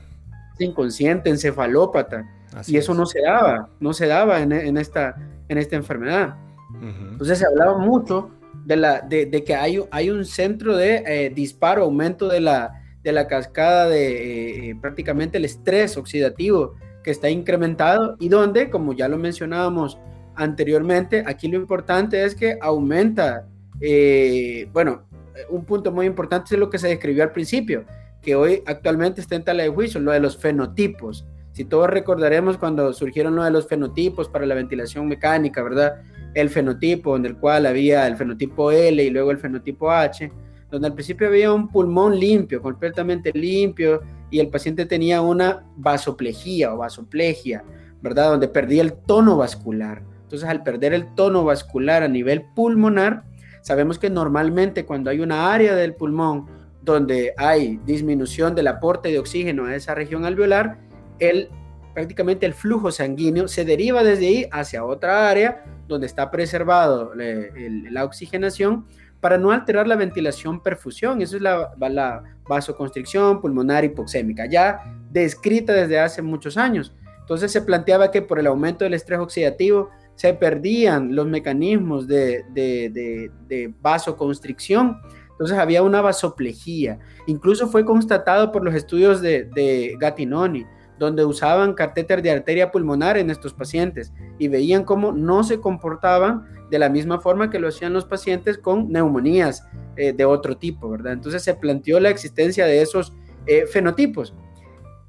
inconsciente 0.60 1.30
encefalópata. 1.30 2.24
y 2.68 2.76
eso 2.76 2.94
no 2.94 3.06
se 3.06 3.22
daba, 3.22 3.68
no 3.80 3.92
se 3.92 4.06
daba 4.06 4.40
en, 4.40 4.76
esta, 4.76 5.16
en 5.48 5.58
esta 5.58 5.74
enfermedad. 5.74 6.36
Entonces 6.80 7.38
se 7.38 7.46
hablaba 7.46 7.78
mucho 7.78 8.30
de, 8.64 8.76
la, 8.76 9.00
de, 9.00 9.44
que 9.44 9.54
hay, 9.54 9.82
hay 9.90 10.10
un 10.10 10.24
centro 10.24 10.76
de 10.76 11.02
eh, 11.06 11.30
disparo, 11.30 11.82
aumento 11.82 12.28
de 12.28 12.40
la, 12.40 12.82
de 13.02 13.12
la 13.12 13.26
cascada 13.26 13.88
de 13.88 14.70
eh, 14.70 14.76
prácticamente 14.80 15.38
el 15.38 15.44
estrés 15.44 15.96
oxidativo 15.96 16.74
que 17.02 17.10
está 17.10 17.28
incrementado 17.28 18.16
y 18.20 18.28
donde, 18.28 18.70
como 18.70 18.92
ya 18.92 19.08
lo 19.08 19.18
mencionábamos 19.18 19.98
anteriormente, 20.34 21.24
aquí 21.26 21.48
lo 21.48 21.56
importante 21.58 22.24
es 22.24 22.34
que 22.34 22.58
aumenta, 22.60 23.46
eh, 23.80 24.68
bueno, 24.72 25.02
un 25.48 25.64
punto 25.64 25.92
muy 25.92 26.06
importante 26.06 26.54
es 26.54 26.58
lo 26.58 26.70
que 26.70 26.78
se 26.78 26.88
describió 26.88 27.22
al 27.22 27.32
principio, 27.32 27.84
que 28.20 28.34
hoy 28.34 28.62
actualmente 28.66 29.20
está 29.20 29.34
en 29.34 29.44
tala 29.44 29.62
de 29.62 29.68
juicio, 29.68 30.00
lo 30.00 30.12
de 30.12 30.20
los 30.20 30.36
fenotipos. 30.36 31.26
Si 31.52 31.64
todos 31.64 31.90
recordaremos 31.90 32.56
cuando 32.56 32.92
surgieron 32.92 33.36
lo 33.36 33.44
de 33.44 33.50
los 33.50 33.66
fenotipos 33.66 34.28
para 34.28 34.46
la 34.46 34.54
ventilación 34.54 35.06
mecánica, 35.06 35.62
¿verdad? 35.62 36.02
El 36.34 36.48
fenotipo 36.48 37.16
en 37.16 37.26
el 37.26 37.36
cual 37.36 37.66
había 37.66 38.06
el 38.06 38.16
fenotipo 38.16 38.70
L 38.70 39.02
y 39.02 39.10
luego 39.10 39.30
el 39.30 39.38
fenotipo 39.38 39.90
H, 39.90 40.32
donde 40.70 40.88
al 40.88 40.94
principio 40.94 41.26
había 41.26 41.52
un 41.52 41.68
pulmón 41.68 42.18
limpio, 42.18 42.62
completamente 42.62 43.30
limpio, 43.34 44.00
y 44.30 44.40
el 44.40 44.48
paciente 44.48 44.86
tenía 44.86 45.20
una 45.20 45.66
vasoplejía 45.76 46.72
o 46.72 46.78
vasoplegia, 46.78 47.62
¿verdad? 48.00 48.30
Donde 48.30 48.48
perdía 48.48 48.80
el 48.80 48.94
tono 48.94 49.36
vascular. 49.36 50.02
Entonces, 50.22 50.48
al 50.48 50.62
perder 50.62 50.94
el 50.94 51.14
tono 51.14 51.44
vascular 51.44 52.02
a 52.02 52.08
nivel 52.08 52.46
pulmonar, 52.54 53.24
sabemos 53.62 53.98
que 53.98 54.10
normalmente 54.10 54.84
cuando 54.84 55.10
hay 55.10 55.20
una 55.20 55.52
área 55.52 55.74
del 55.74 55.94
pulmón 55.94 56.46
donde 56.82 57.32
hay 57.36 57.78
disminución 57.86 58.54
del 58.54 58.66
aporte 58.66 59.08
de 59.08 59.18
oxígeno 59.18 59.66
a 59.66 59.74
esa 59.74 59.94
región 59.94 60.24
alveolar, 60.24 60.78
el, 61.18 61.48
prácticamente 61.94 62.44
el 62.44 62.54
flujo 62.54 62.90
sanguíneo 62.90 63.48
se 63.48 63.64
deriva 63.64 64.02
desde 64.02 64.26
ahí 64.26 64.46
hacia 64.50 64.84
otra 64.84 65.30
área 65.30 65.64
donde 65.86 66.06
está 66.06 66.30
preservado 66.30 67.12
la 67.14 68.04
oxigenación 68.04 68.86
para 69.20 69.38
no 69.38 69.52
alterar 69.52 69.86
la 69.86 69.94
ventilación 69.94 70.60
perfusión. 70.60 71.22
Eso 71.22 71.36
es 71.36 71.42
la, 71.42 71.72
la 71.78 72.24
vasoconstricción 72.48 73.40
pulmonar 73.40 73.84
hipoxémica, 73.84 74.46
ya 74.46 74.82
descrita 75.10 75.72
desde 75.72 76.00
hace 76.00 76.22
muchos 76.22 76.56
años. 76.56 76.92
Entonces 77.20 77.52
se 77.52 77.62
planteaba 77.62 78.10
que 78.10 78.20
por 78.22 78.40
el 78.40 78.48
aumento 78.48 78.84
del 78.84 78.94
estrés 78.94 79.20
oxidativo 79.20 79.90
se 80.14 80.34
perdían 80.34 81.14
los 81.14 81.26
mecanismos 81.26 82.06
de, 82.06 82.44
de, 82.52 83.74
vasoconstricción, 83.80 85.00
entonces 85.30 85.58
había 85.58 85.82
una 85.82 86.00
vasoplejía. 86.00 86.98
Incluso 87.26 87.68
fue 87.68 87.84
constatado 87.84 88.52
por 88.52 88.64
los 88.64 88.74
estudios 88.74 89.20
de, 89.20 89.44
de 89.44 89.96
Gattinoni, 89.98 90.66
donde 90.98 91.24
usaban 91.24 91.74
catéter 91.74 92.22
de 92.22 92.30
arteria 92.30 92.70
pulmonar 92.70 93.16
en 93.16 93.30
estos 93.30 93.52
pacientes 93.52 94.12
y 94.38 94.48
veían 94.48 94.84
cómo 94.84 95.10
no 95.10 95.42
se 95.42 95.60
comportaban 95.60 96.44
de 96.70 96.78
la 96.78 96.88
misma 96.88 97.20
forma 97.20 97.50
que 97.50 97.58
lo 97.58 97.68
hacían 97.68 97.92
los 97.92 98.04
pacientes 98.04 98.56
con 98.56 98.90
neumonías 98.90 99.66
eh, 99.96 100.12
de 100.12 100.24
otro 100.24 100.56
tipo, 100.56 100.88
¿verdad? 100.88 101.14
Entonces 101.14 101.42
se 101.42 101.54
planteó 101.54 101.98
la 101.98 102.10
existencia 102.10 102.64
de 102.66 102.80
esos 102.80 103.12
eh, 103.46 103.66
fenotipos 103.66 104.34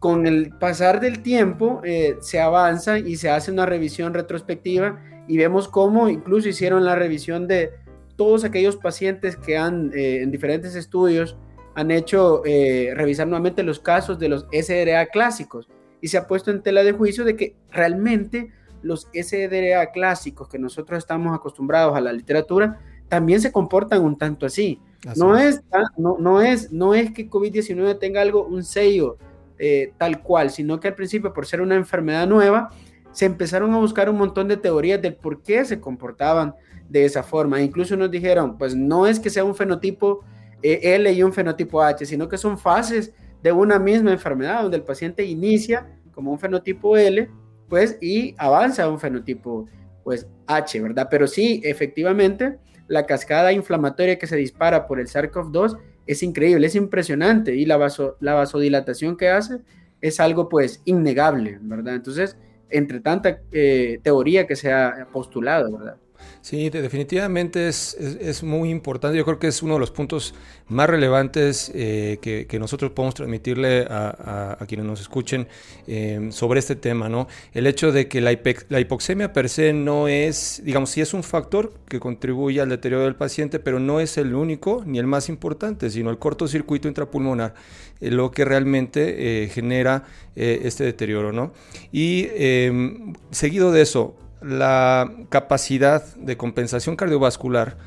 con 0.03 0.27
el 0.27 0.49
pasar 0.49 0.99
del 0.99 1.23
tiempo 1.23 1.79
eh, 1.85 2.17
se 2.19 2.41
avanza 2.41 2.99
y 2.99 3.15
se 3.15 3.29
hace 3.29 3.53
una 3.53 3.65
revisión 3.65 4.13
retrospectiva 4.13 5.01
y 5.29 5.37
vemos 5.37 5.69
cómo 5.69 6.09
incluso 6.09 6.49
hicieron 6.49 6.83
la 6.83 6.93
revisión 6.93 7.47
de 7.47 7.71
todos 8.17 8.43
aquellos 8.43 8.75
pacientes 8.75 9.37
que 9.37 9.57
han 9.57 9.93
eh, 9.95 10.21
en 10.21 10.29
diferentes 10.29 10.75
estudios 10.75 11.37
han 11.75 11.89
hecho 11.89 12.41
eh, 12.43 12.91
revisar 12.93 13.27
nuevamente 13.27 13.63
los 13.63 13.79
casos 13.79 14.19
de 14.19 14.27
los 14.27 14.45
SDRA 14.51 15.05
clásicos 15.05 15.69
y 16.01 16.09
se 16.09 16.17
ha 16.17 16.27
puesto 16.27 16.51
en 16.51 16.61
tela 16.61 16.83
de 16.83 16.91
juicio 16.91 17.23
de 17.23 17.37
que 17.37 17.55
realmente 17.71 18.51
los 18.81 19.07
SDRA 19.13 19.93
clásicos 19.93 20.49
que 20.49 20.59
nosotros 20.59 20.97
estamos 20.97 21.33
acostumbrados 21.33 21.95
a 21.95 22.01
la 22.01 22.11
literatura 22.11 22.77
también 23.07 23.39
se 23.39 23.53
comportan 23.53 24.01
un 24.01 24.17
tanto 24.17 24.45
así. 24.45 24.81
no 25.15 25.37
es, 25.37 25.61
no, 25.95 26.17
no, 26.19 26.41
es, 26.41 26.73
no 26.73 26.93
es 26.93 27.13
que 27.13 27.29
COVID-19 27.29 27.99
tenga 27.99 28.19
algo, 28.19 28.43
un 28.43 28.65
sello 28.65 29.17
eh, 29.59 29.93
tal 29.97 30.21
cual, 30.21 30.49
sino 30.49 30.79
que 30.79 30.87
al 30.89 30.95
principio, 30.95 31.33
por 31.33 31.45
ser 31.45 31.61
una 31.61 31.75
enfermedad 31.75 32.27
nueva, 32.27 32.69
se 33.11 33.25
empezaron 33.25 33.73
a 33.73 33.77
buscar 33.77 34.09
un 34.09 34.17
montón 34.17 34.47
de 34.47 34.57
teorías 34.57 35.01
del 35.01 35.15
por 35.15 35.41
qué 35.43 35.63
se 35.65 35.79
comportaban 35.79 36.55
de 36.89 37.05
esa 37.05 37.23
forma. 37.23 37.61
Incluso 37.61 37.95
nos 37.95 38.11
dijeron, 38.11 38.57
pues 38.57 38.75
no 38.75 39.07
es 39.07 39.19
que 39.19 39.29
sea 39.29 39.43
un 39.43 39.55
fenotipo 39.55 40.25
eh, 40.61 40.79
L 40.95 41.11
y 41.11 41.23
un 41.23 41.33
fenotipo 41.33 41.81
H, 41.81 42.05
sino 42.05 42.27
que 42.27 42.37
son 42.37 42.57
fases 42.57 43.13
de 43.41 43.51
una 43.51 43.77
misma 43.77 44.11
enfermedad, 44.11 44.63
donde 44.63 44.77
el 44.77 44.83
paciente 44.83 45.23
inicia 45.23 45.99
como 46.13 46.31
un 46.31 46.39
fenotipo 46.39 46.97
L, 46.97 47.29
pues, 47.67 47.97
y 48.01 48.35
avanza 48.37 48.83
a 48.83 48.89
un 48.89 48.99
fenotipo, 48.99 49.67
pues, 50.03 50.27
H, 50.47 50.81
¿verdad? 50.81 51.07
Pero 51.09 51.27
sí, 51.27 51.61
efectivamente, 51.63 52.57
la 52.87 53.05
cascada 53.05 53.51
inflamatoria 53.51 54.17
que 54.17 54.27
se 54.27 54.35
dispara 54.35 54.87
por 54.87 54.99
el 54.99 55.07
SARS-CoV-2 55.07 55.77
es 56.05 56.23
increíble, 56.23 56.67
es 56.67 56.75
impresionante 56.75 57.55
y 57.55 57.65
la, 57.65 57.77
la 58.19 58.33
vasodilatación 58.33 59.17
que 59.17 59.29
hace 59.29 59.59
es 60.01 60.19
algo 60.19 60.49
pues 60.49 60.81
innegable, 60.85 61.59
¿verdad? 61.61 61.95
Entonces, 61.95 62.37
entre 62.69 62.99
tanta 62.99 63.39
eh, 63.51 63.99
teoría 64.03 64.47
que 64.47 64.55
se 64.55 64.71
ha 64.71 65.07
postulado, 65.11 65.77
¿verdad? 65.77 65.97
Sí, 66.43 66.69
definitivamente 66.69 67.69
es, 67.69 67.93
es, 67.93 68.43
muy 68.43 68.69
importante. 68.69 69.17
Yo 69.17 69.23
creo 69.23 69.39
que 69.39 69.47
es 69.47 69.63
uno 69.63 69.75
de 69.75 69.79
los 69.79 69.91
puntos 69.91 70.33
más 70.67 70.89
relevantes 70.89 71.71
eh, 71.73 72.17
que, 72.21 72.59
nosotros 72.59 72.91
podemos 72.91 73.15
transmitirle 73.15 73.87
a, 73.89 74.57
quienes 74.67 74.85
nos 74.85 74.99
escuchen 74.99 75.47
eh, 75.87 76.27
sobre 76.31 76.59
este 76.59 76.75
tema, 76.75 77.07
¿no? 77.07 77.29
El 77.53 77.65
hecho 77.65 77.93
de 77.93 78.09
que 78.09 78.19
la, 78.19 78.31
hipoxemia 78.33 79.31
per 79.31 79.47
se 79.47 79.71
no 79.71 80.09
es, 80.09 80.61
digamos, 80.65 80.89
sí 80.89 80.99
es 80.99 81.13
un 81.13 81.23
factor 81.23 81.73
que 81.87 82.01
contribuye 82.01 82.59
al 82.59 82.67
deterioro 82.67 83.05
del 83.05 83.15
paciente, 83.15 83.59
pero 83.59 83.79
no 83.79 84.01
es 84.01 84.17
el 84.17 84.35
único 84.35 84.83
ni 84.85 84.99
el 84.99 85.07
más 85.07 85.29
importante, 85.29 85.89
sino 85.89 86.09
el 86.09 86.17
cortocircuito 86.17 86.89
intrapulmonar, 86.89 87.53
eh, 88.01 88.11
lo 88.11 88.31
que 88.31 88.43
realmente 88.43 89.49
genera 89.49 90.03
este 90.35 90.83
deterioro, 90.83 91.31
¿no? 91.31 91.53
Y 91.93 92.27
em, 92.33 93.13
seguido 93.31 93.71
de 93.71 93.81
eso, 93.81 94.15
la 94.43 95.11
capacidad 95.29 96.03
de 96.15 96.37
compensación 96.37 96.95
cardiovascular 96.95 97.77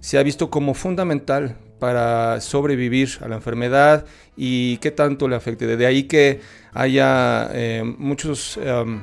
se 0.00 0.18
ha 0.18 0.22
visto 0.22 0.50
como 0.50 0.74
fundamental 0.74 1.56
para 1.78 2.40
sobrevivir 2.40 3.18
a 3.20 3.28
la 3.28 3.36
enfermedad 3.36 4.04
y 4.36 4.78
qué 4.78 4.90
tanto 4.90 5.28
le 5.28 5.36
afecte. 5.36 5.66
De 5.76 5.86
ahí 5.86 6.04
que 6.04 6.40
haya 6.72 7.50
eh, 7.52 7.82
muchos, 7.98 8.58
em, 8.62 9.00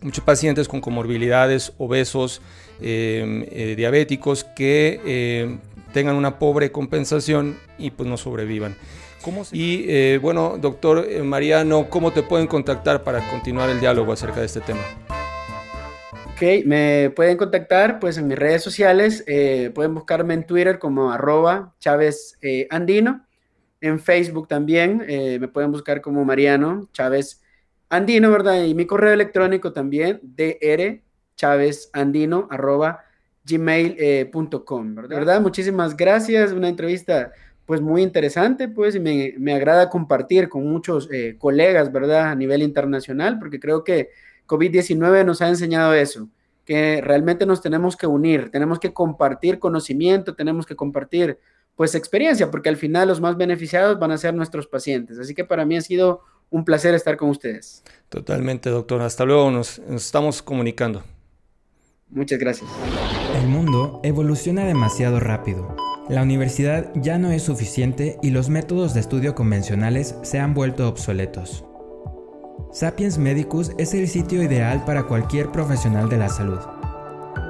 muchos 0.00 0.24
pacientes 0.24 0.68
con 0.68 0.80
comorbilidades, 0.80 1.72
obesos, 1.78 2.42
em, 2.80 3.44
eh, 3.50 3.74
diabéticos, 3.76 4.44
que 4.44 5.00
em, 5.04 5.58
tengan 5.92 6.16
una 6.16 6.38
pobre 6.38 6.70
compensación 6.70 7.56
y 7.78 7.90
pues 7.90 8.08
no 8.08 8.16
sobrevivan. 8.16 8.76
y 9.50 9.86
eh, 9.88 10.20
bueno, 10.22 10.56
doctor 10.56 11.04
Mariano, 11.24 11.88
¿cómo 11.90 12.12
te 12.12 12.22
pueden 12.22 12.46
contactar 12.46 13.02
para 13.02 13.28
continuar 13.28 13.68
el 13.70 13.80
diálogo 13.80 14.12
acerca 14.12 14.38
de 14.38 14.46
este 14.46 14.60
tema? 14.60 14.82
Ok, 16.36 16.66
me 16.66 17.10
pueden 17.16 17.38
contactar 17.38 17.98
pues 17.98 18.18
en 18.18 18.26
mis 18.26 18.38
redes 18.38 18.62
sociales, 18.62 19.24
eh, 19.26 19.70
pueden 19.74 19.94
buscarme 19.94 20.34
en 20.34 20.44
Twitter 20.44 20.78
como 20.78 21.10
arroba 21.10 21.74
Chávez 21.80 22.36
eh, 22.42 22.66
Andino, 22.68 23.26
en 23.80 23.98
Facebook 23.98 24.46
también 24.46 24.98
me 24.98 25.48
pueden 25.48 25.72
buscar 25.72 26.02
como 26.02 26.24
Mariano 26.26 26.90
Chávez 26.92 27.42
Andino, 27.88 28.30
¿verdad? 28.30 28.64
Y 28.64 28.74
mi 28.74 28.86
correo 28.86 29.14
electrónico 29.14 29.72
también, 29.72 30.20
dr 30.22 31.00
Chávez 31.36 31.88
Andino 31.94 32.48
arroba 32.50 33.00
gmail.com, 33.46 34.94
¿verdad? 34.94 35.40
Muchísimas 35.40 35.96
gracias, 35.96 36.52
una 36.52 36.68
entrevista 36.68 37.32
pues 37.66 37.80
muy 37.80 38.02
interesante, 38.02 38.68
pues, 38.68 38.94
y 38.94 39.00
me, 39.00 39.34
me 39.38 39.52
agrada 39.52 39.90
compartir 39.90 40.48
con 40.48 40.66
muchos 40.66 41.08
eh, 41.10 41.36
colegas, 41.38 41.90
¿verdad? 41.92 42.30
A 42.30 42.34
nivel 42.34 42.62
internacional, 42.62 43.38
porque 43.38 43.58
creo 43.58 43.82
que 43.82 44.10
COVID-19 44.46 45.24
nos 45.24 45.42
ha 45.42 45.48
enseñado 45.48 45.94
eso, 45.94 46.28
que 46.64 47.00
realmente 47.00 47.46
nos 47.46 47.60
tenemos 47.60 47.96
que 47.96 48.06
unir, 48.06 48.50
tenemos 48.50 48.78
que 48.78 48.92
compartir 48.92 49.58
conocimiento, 49.58 50.34
tenemos 50.34 50.66
que 50.66 50.76
compartir, 50.76 51.38
pues, 51.74 51.94
experiencia, 51.94 52.50
porque 52.50 52.68
al 52.68 52.76
final 52.76 53.08
los 53.08 53.20
más 53.20 53.36
beneficiados 53.36 53.98
van 53.98 54.10
a 54.10 54.18
ser 54.18 54.34
nuestros 54.34 54.66
pacientes. 54.66 55.18
Así 55.18 55.34
que 55.34 55.44
para 55.44 55.64
mí 55.64 55.76
ha 55.76 55.80
sido 55.80 56.22
un 56.50 56.64
placer 56.64 56.94
estar 56.94 57.16
con 57.16 57.30
ustedes. 57.30 57.82
Totalmente, 58.08 58.70
doctor. 58.70 59.02
Hasta 59.02 59.24
luego, 59.24 59.50
nos, 59.50 59.78
nos 59.80 60.04
estamos 60.04 60.42
comunicando. 60.42 61.02
Muchas 62.08 62.38
gracias. 62.38 62.70
El 63.40 63.48
mundo 63.48 64.00
evoluciona 64.04 64.64
demasiado 64.64 65.18
rápido 65.18 65.76
la 66.08 66.22
universidad 66.22 66.92
ya 66.94 67.18
no 67.18 67.32
es 67.32 67.42
suficiente 67.42 68.16
y 68.22 68.30
los 68.30 68.48
métodos 68.48 68.94
de 68.94 69.00
estudio 69.00 69.34
convencionales 69.34 70.14
se 70.22 70.38
han 70.38 70.54
vuelto 70.54 70.88
obsoletos. 70.88 71.64
Sapiens 72.72 73.16
Medicus 73.16 73.72
es 73.78 73.94
el 73.94 74.06
sitio 74.08 74.42
ideal 74.42 74.84
para 74.84 75.04
cualquier 75.04 75.50
profesional 75.50 76.08
de 76.08 76.18
la 76.18 76.28
salud. 76.28 76.58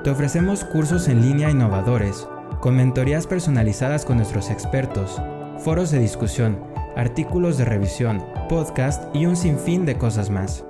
Te 0.05 0.11
ofrecemos 0.11 0.65
cursos 0.65 1.09
en 1.09 1.23
línea 1.23 1.51
innovadores, 1.51 2.29
con 2.61 2.77
mentorías 2.77 3.27
personalizadas 3.27 4.05
con 4.05 4.19
nuestros 4.19 4.51
expertos, 4.51 5.21
foros 5.59 5.91
de 5.91 5.99
discusión, 5.99 6.61
artículos 6.97 7.59
de 7.59 7.65
revisión, 7.65 8.25
podcast 8.49 9.05
y 9.15 9.27
un 9.27 9.37
sinfín 9.37 9.85
de 9.85 9.99
cosas 9.99 10.31
más. 10.31 10.65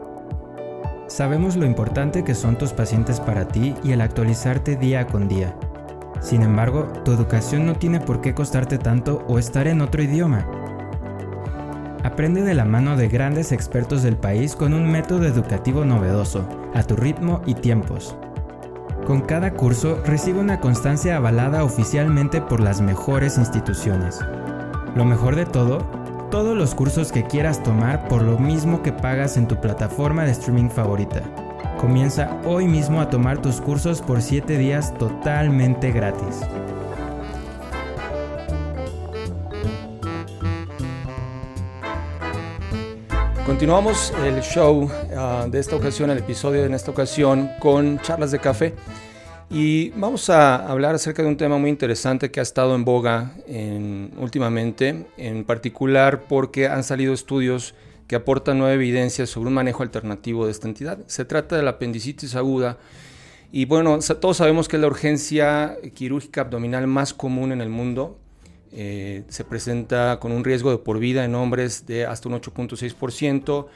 Sabemos 1.07 1.57
lo 1.57 1.67
importante 1.67 2.25
que 2.25 2.35
son 2.35 2.57
tus 2.57 2.73
pacientes 2.73 3.21
para 3.21 3.49
ti 3.49 3.75
y 3.85 3.93
el 3.93 4.01
actualizarte 4.01 4.77
día 4.77 5.07
con 5.07 5.29
día. 5.29 5.55
Sin 6.21 6.43
embargo, 6.43 6.85
tu 7.05 7.13
educación 7.13 7.67
no 7.67 7.75
tiene 7.75 8.01
por 8.01 8.23
qué 8.23 8.35
costarte 8.35 8.79
tanto 8.79 9.23
o 9.29 9.39
estar 9.39 9.69
en 9.69 9.83
otro 9.83 10.03
idioma. 10.03 10.65
Aprende 12.16 12.40
de 12.40 12.55
la 12.55 12.64
mano 12.64 12.96
de 12.96 13.09
grandes 13.09 13.52
expertos 13.52 14.02
del 14.02 14.16
país 14.16 14.57
con 14.57 14.72
un 14.72 14.90
método 14.90 15.26
educativo 15.26 15.85
novedoso, 15.85 16.48
a 16.72 16.83
tu 16.83 16.96
ritmo 16.96 17.42
y 17.44 17.52
tiempos. 17.52 18.16
Con 19.07 19.20
cada 19.20 19.52
curso 19.52 20.00
recibe 20.02 20.40
una 20.40 20.59
constancia 20.59 21.18
avalada 21.18 21.62
oficialmente 21.62 22.40
por 22.40 22.61
las 22.61 22.81
mejores 22.81 23.37
instituciones. 23.37 24.18
Lo 24.94 25.05
mejor 25.05 25.37
de 25.37 25.44
todo, 25.44 25.81
todos 26.31 26.57
los 26.57 26.74
cursos 26.74 27.12
que 27.12 27.24
quieras 27.24 27.62
tomar 27.62 28.09
por 28.09 28.22
lo 28.22 28.38
mismo 28.38 28.83
que 28.83 28.92
pagas 28.92 29.37
en 29.37 29.46
tu 29.46 29.61
plataforma 29.61 30.24
de 30.24 30.31
streaming 30.31 30.70
favorita. 30.70 31.20
Comienza 31.76 32.40
hoy 32.46 32.66
mismo 32.66 33.02
a 33.02 33.11
tomar 33.11 33.42
tus 33.42 33.61
cursos 33.61 34.00
por 34.00 34.22
7 34.22 34.57
días 34.57 34.94
totalmente 34.96 35.92
gratis. 35.92 36.40
Continuamos 43.47 44.13
el 44.25 44.43
show 44.43 44.91
ah, 45.17 45.47
de 45.49 45.61
esta 45.61 45.77
ocasión, 45.77 46.11
el 46.11 46.19
episodio 46.19 46.69
de 46.69 46.75
esta 46.75 46.91
ocasión 46.91 47.49
con 47.61 48.01
charlas 48.01 48.33
de 48.33 48.41
café 48.41 48.75
y 49.49 49.91
vamos 49.91 50.29
a 50.31 50.57
hablar 50.67 50.97
acerca 50.97 51.23
de 51.23 51.29
un 51.29 51.37
tema 51.37 51.57
muy 51.57 51.71
interesante 51.71 52.33
que 52.33 52.41
ha 52.41 52.43
estado 52.43 52.75
en 52.75 52.85
boga 52.85 53.37
últimamente, 54.19 55.07
en 55.17 55.45
particular 55.45 56.25
porque 56.29 56.67
han 56.67 56.83
salido 56.83 57.15
estudios 57.15 57.77
que 58.09 58.17
aporta 58.17 58.53
nueva 58.53 58.75
evidencia 58.75 59.27
sobre 59.27 59.47
un 59.47 59.55
manejo 59.55 59.85
alternativo 59.85 60.47
de 60.47 60.51
esta 60.51 60.67
entidad. 60.67 60.99
Se 61.07 61.25
trata 61.25 61.57
de 61.57 61.63
la 61.63 61.71
apendicitis 61.71 62.35
aguda 62.35 62.79
y 63.53 63.67
bueno, 63.67 64.01
todos 64.21 64.39
sabemos 64.39 64.67
que 64.67 64.75
es 64.75 64.83
la 64.83 64.89
urgencia 64.89 65.77
quirúrgica 65.95 66.41
abdominal 66.41 66.89
más 66.89 67.15
común 67.15 67.53
en 67.53 67.61
el 67.61 67.69
mundo. 67.69 68.19
Eh, 68.72 69.24
se 69.29 69.44
presenta 69.44 70.18
con 70.20 70.33
un 70.33 70.44
riesgo 70.44 70.70
de 70.70 70.79
por 70.79 70.98
vida 70.98 71.24
en 71.24 71.35
hombres 71.35 71.87
de 71.87 72.05
hasta 72.05 72.29
un 72.29 72.35
8.6% 72.35 73.66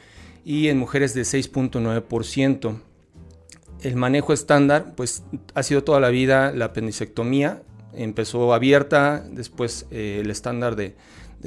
y 0.45 0.67
en 0.67 0.77
mujeres 0.77 1.13
de 1.13 1.21
6.9%. 1.21 2.79
El 3.81 3.95
manejo 3.95 4.33
estándar 4.33 4.93
pues 4.95 5.23
ha 5.55 5.63
sido 5.63 5.83
toda 5.83 5.99
la 5.99 6.09
vida 6.09 6.51
la 6.51 6.65
apendicectomía, 6.65 7.63
empezó 7.93 8.53
abierta, 8.53 9.25
después 9.31 9.87
eh, 9.91 10.19
el 10.21 10.29
estándar 10.29 10.75
de, 10.75 10.95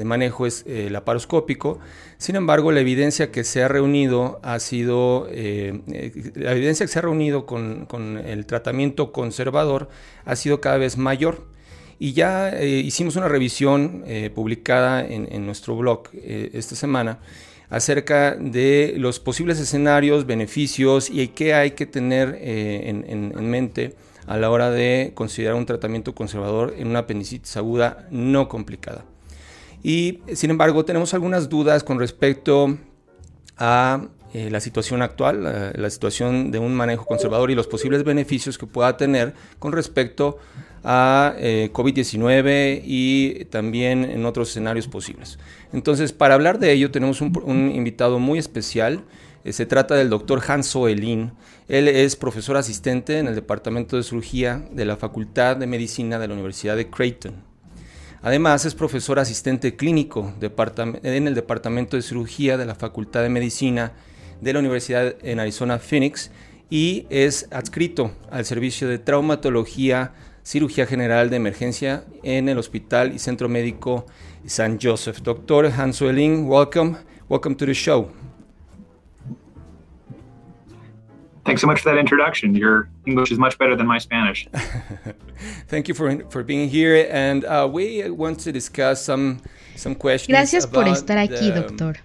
manejo 0.04 0.46
es 0.46 0.64
eh, 0.66 0.88
laparoscópico. 0.90 1.78
Sin 2.18 2.34
embargo, 2.34 2.72
la 2.72 2.80
evidencia 2.80 3.30
que 3.30 3.44
se 3.44 3.62
ha 3.62 3.68
reunido 3.68 4.40
ha 4.42 4.58
sido, 4.58 5.28
la 5.28 6.52
evidencia 6.52 6.86
que 6.86 6.92
se 6.92 6.98
ha 6.98 7.02
reunido 7.02 7.46
con, 7.46 8.18
el 8.24 8.46
tratamiento 8.46 9.12
conservador 9.12 9.88
ha 10.24 10.34
sido 10.34 10.60
cada 10.60 10.78
vez 10.78 10.96
mayor. 10.96 11.53
Y 12.04 12.12
ya 12.12 12.62
hicimos 12.62 13.16
una 13.16 13.28
revisión 13.28 14.04
publicada 14.34 15.02
en, 15.02 15.46
nuestro 15.46 15.74
blog 15.74 16.10
esta 16.12 16.76
semana 16.76 17.18
acerca 17.70 18.36
de 18.38 18.92
los 18.98 19.18
posibles 19.20 19.58
escenarios, 19.58 20.26
beneficios 20.26 21.08
y 21.08 21.28
qué 21.28 21.54
hay 21.54 21.70
que 21.70 21.86
tener 21.86 22.38
en, 22.42 23.06
en 23.08 23.48
mente 23.48 23.94
a 24.26 24.36
la 24.36 24.50
hora 24.50 24.70
de 24.70 25.12
considerar 25.14 25.54
un 25.54 25.64
tratamiento 25.64 26.14
conservador 26.14 26.74
en 26.76 26.88
una 26.88 26.98
apendicitis 26.98 27.56
aguda 27.56 28.06
no 28.10 28.50
complicada. 28.50 29.06
Y 29.82 30.18
sin 30.34 30.50
embargo, 30.50 30.84
tenemos 30.84 31.14
algunas 31.14 31.48
dudas 31.48 31.82
con 31.84 31.98
respecto 31.98 32.76
a 33.56 34.08
eh, 34.34 34.50
la 34.50 34.58
situación 34.58 35.00
actual, 35.00 35.72
la, 35.76 35.90
situación 35.90 36.50
de 36.50 36.58
un 36.58 36.74
manejo 36.74 37.06
conservador 37.06 37.52
y 37.52 37.54
los 37.54 37.68
posibles 37.68 38.02
beneficios 38.02 38.58
que 38.58 38.66
pueda 38.66 38.96
tener 38.96 39.32
con 39.60 39.70
respecto 39.70 40.38
a 40.82 41.36
eh, 41.38 41.70
COVID-19 41.72 42.82
y 42.84 43.44
también 43.44 44.02
en 44.02 44.26
otros 44.26 44.50
escenarios 44.50 44.88
posibles. 44.88 45.38
Entonces, 45.72 46.12
para 46.12 46.34
hablar 46.34 46.58
de 46.58 46.72
ello, 46.72 46.90
tenemos 46.90 47.20
un, 47.20 47.70
invitado 47.72 48.18
muy 48.18 48.40
especial. 48.40 49.04
Eh, 49.44 49.52
se 49.52 49.66
trata 49.66 49.94
del 49.94 50.10
doctor 50.10 50.42
Hans 50.44 50.66
Soelin. 50.66 51.30
Él 51.68 51.86
es 51.86 52.16
profesor 52.16 52.56
asistente 52.56 53.20
en 53.20 53.28
el 53.28 53.36
Departamento 53.36 53.96
de 53.96 54.02
Cirugía 54.02 54.66
de 54.72 54.84
la 54.84 54.96
Facultad 54.96 55.58
de 55.58 55.68
Medicina 55.68 56.18
de 56.18 56.26
la 56.26 56.34
Universidad 56.34 56.74
de 56.74 56.90
Creighton. 56.90 57.36
Además, 58.20 58.64
es 58.64 58.74
profesor 58.74 59.20
asistente 59.20 59.76
clínico 59.76 60.32
en 60.40 61.28
el 61.28 61.34
Departamento 61.36 61.96
de 61.96 62.02
Cirugía 62.02 62.56
de 62.56 62.66
la 62.66 62.74
Facultad 62.74 63.22
de 63.22 63.28
Medicina 63.28 63.92
de 64.40 64.52
la 64.52 64.58
Universidad 64.58 65.16
en 65.22 65.40
Arizona 65.40 65.78
Phoenix 65.78 66.30
y 66.70 67.06
es 67.10 67.48
adscrito 67.50 68.12
al 68.30 68.44
servicio 68.44 68.88
de 68.88 68.98
traumatología, 68.98 70.12
cirugía 70.42 70.86
general 70.86 71.30
de 71.30 71.36
emergencia 71.36 72.04
en 72.22 72.48
el 72.48 72.58
Hospital 72.58 73.12
y 73.14 73.18
Centro 73.18 73.48
Médico 73.48 74.06
San 74.46 74.78
Joseph. 74.80 75.22
Doctor 75.22 75.70
Hans 75.76 76.00
Welling, 76.00 76.48
welcome. 76.48 76.96
Welcome 77.28 77.54
to 77.56 77.66
the 77.66 77.74
show. 77.74 78.10
Thanks 81.44 81.60
so 81.60 81.66
much 81.66 81.80
for 81.80 81.90
that 81.92 81.98
introduction. 81.98 82.54
Your 82.54 82.88
English 83.06 83.30
is 83.30 83.38
much 83.38 83.58
better 83.58 83.76
than 83.76 83.86
my 83.86 83.98
Spanish. 83.98 84.48
Thank 85.68 85.88
you 85.88 85.94
for, 85.94 86.24
for 86.30 86.42
being 86.42 86.70
here. 86.70 87.06
And 87.10 87.44
uh, 87.44 87.68
we 87.70 88.08
want 88.10 88.40
to 88.40 88.52
discuss 88.52 89.04
some, 89.04 89.40
some 89.76 89.94
questions. 89.94 90.34
Gracias 90.34 90.66
por 90.66 90.84
estar 90.88 91.18
aquí, 91.18 91.50
doctor. 91.54 91.98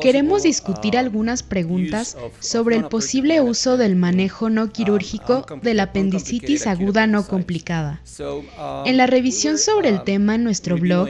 Queremos 0.00 0.42
discutir 0.42 0.96
algunas 0.96 1.42
preguntas 1.42 2.16
sobre 2.40 2.76
el 2.76 2.84
posible 2.84 3.40
uso 3.40 3.76
del 3.76 3.96
manejo 3.96 4.50
no 4.50 4.64
uh, 4.64 4.68
quirúrgico 4.68 5.46
de 5.62 5.74
la 5.74 5.84
apendicitis 5.84 6.66
aguda 6.66 7.06
no 7.06 7.26
complicada. 7.26 8.00
Um, 8.18 8.86
en 8.86 8.96
la 8.96 9.06
revisión 9.06 9.58
sobre 9.58 9.88
el 9.88 10.02
tema 10.04 10.34
en 10.34 10.44
nuestro 10.44 10.76
blog, 10.76 11.08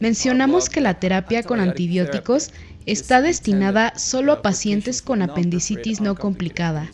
mencionamos 0.00 0.68
que 0.68 0.80
la 0.80 1.00
terapia 1.00 1.42
con 1.42 1.60
antibióticos 1.60 2.50
está 2.88 3.20
destinada 3.20 3.92
solo 3.96 4.32
a 4.32 4.42
pacientes 4.42 5.02
con 5.02 5.20
apendicitis 5.22 6.00
no 6.00 6.14
complicada 6.14 6.90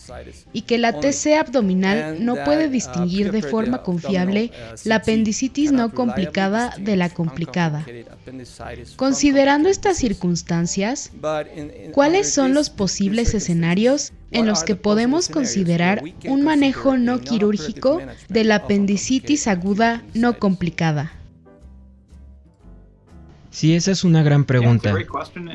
y 0.52 0.62
que 0.62 0.76
la 0.76 0.98
TC 0.98 1.38
abdominal 1.38 2.24
no 2.24 2.34
puede 2.44 2.68
distinguir 2.68 3.30
de 3.30 3.42
forma 3.42 3.82
confiable 3.82 4.50
la 4.84 4.96
apendicitis 4.96 5.70
no 5.70 5.92
complicada 5.92 6.74
de 6.78 6.96
la 6.96 7.10
complicada. 7.10 7.86
Considerando 8.96 9.68
estas 9.68 9.96
circunstancias, 9.96 11.12
¿cuáles 11.92 12.32
son 12.32 12.54
los 12.54 12.70
posibles 12.70 13.34
escenarios 13.34 14.12
en 14.32 14.46
los 14.46 14.64
que 14.64 14.74
podemos 14.74 15.28
considerar 15.28 16.02
un 16.26 16.42
manejo 16.42 16.98
no 16.98 17.20
quirúrgico 17.20 18.00
de 18.28 18.44
la 18.44 18.56
apendicitis 18.56 19.46
aguda 19.46 20.02
no 20.12 20.38
complicada? 20.38 21.12
Sí, 23.54 23.76
esa 23.76 23.92
es 23.92 24.02
una 24.02 24.24
gran 24.24 24.42
pregunta. 24.46 24.92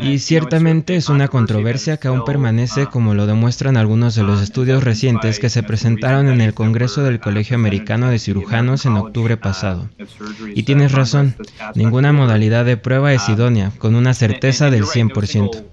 Y 0.01 0.19
ciertamente 0.19 0.95
es 0.95 1.09
una 1.09 1.27
controversia 1.27 1.97
que 1.97 2.07
aún 2.07 2.23
permanece 2.23 2.85
como 2.85 3.13
lo 3.13 3.27
demuestran 3.27 3.75
algunos 3.75 4.15
de 4.15 4.23
los 4.23 4.41
estudios 4.41 4.85
recientes 4.85 5.37
que 5.37 5.49
se 5.49 5.63
presentaron 5.63 6.29
en 6.29 6.39
el 6.39 6.53
Congreso 6.53 7.03
del 7.03 7.19
Colegio 7.19 7.57
Americano 7.57 8.09
de 8.09 8.17
Cirujanos 8.17 8.85
en 8.85 8.95
octubre 8.95 9.35
pasado. 9.35 9.89
Y 10.55 10.63
tienes 10.63 10.93
razón, 10.93 11.35
ninguna 11.75 12.13
modalidad 12.13 12.63
de 12.63 12.77
prueba 12.77 13.13
es 13.13 13.27
idónea, 13.27 13.73
con 13.77 13.95
una 13.95 14.13
certeza 14.13 14.69
del 14.69 14.85
100%. 14.85 15.65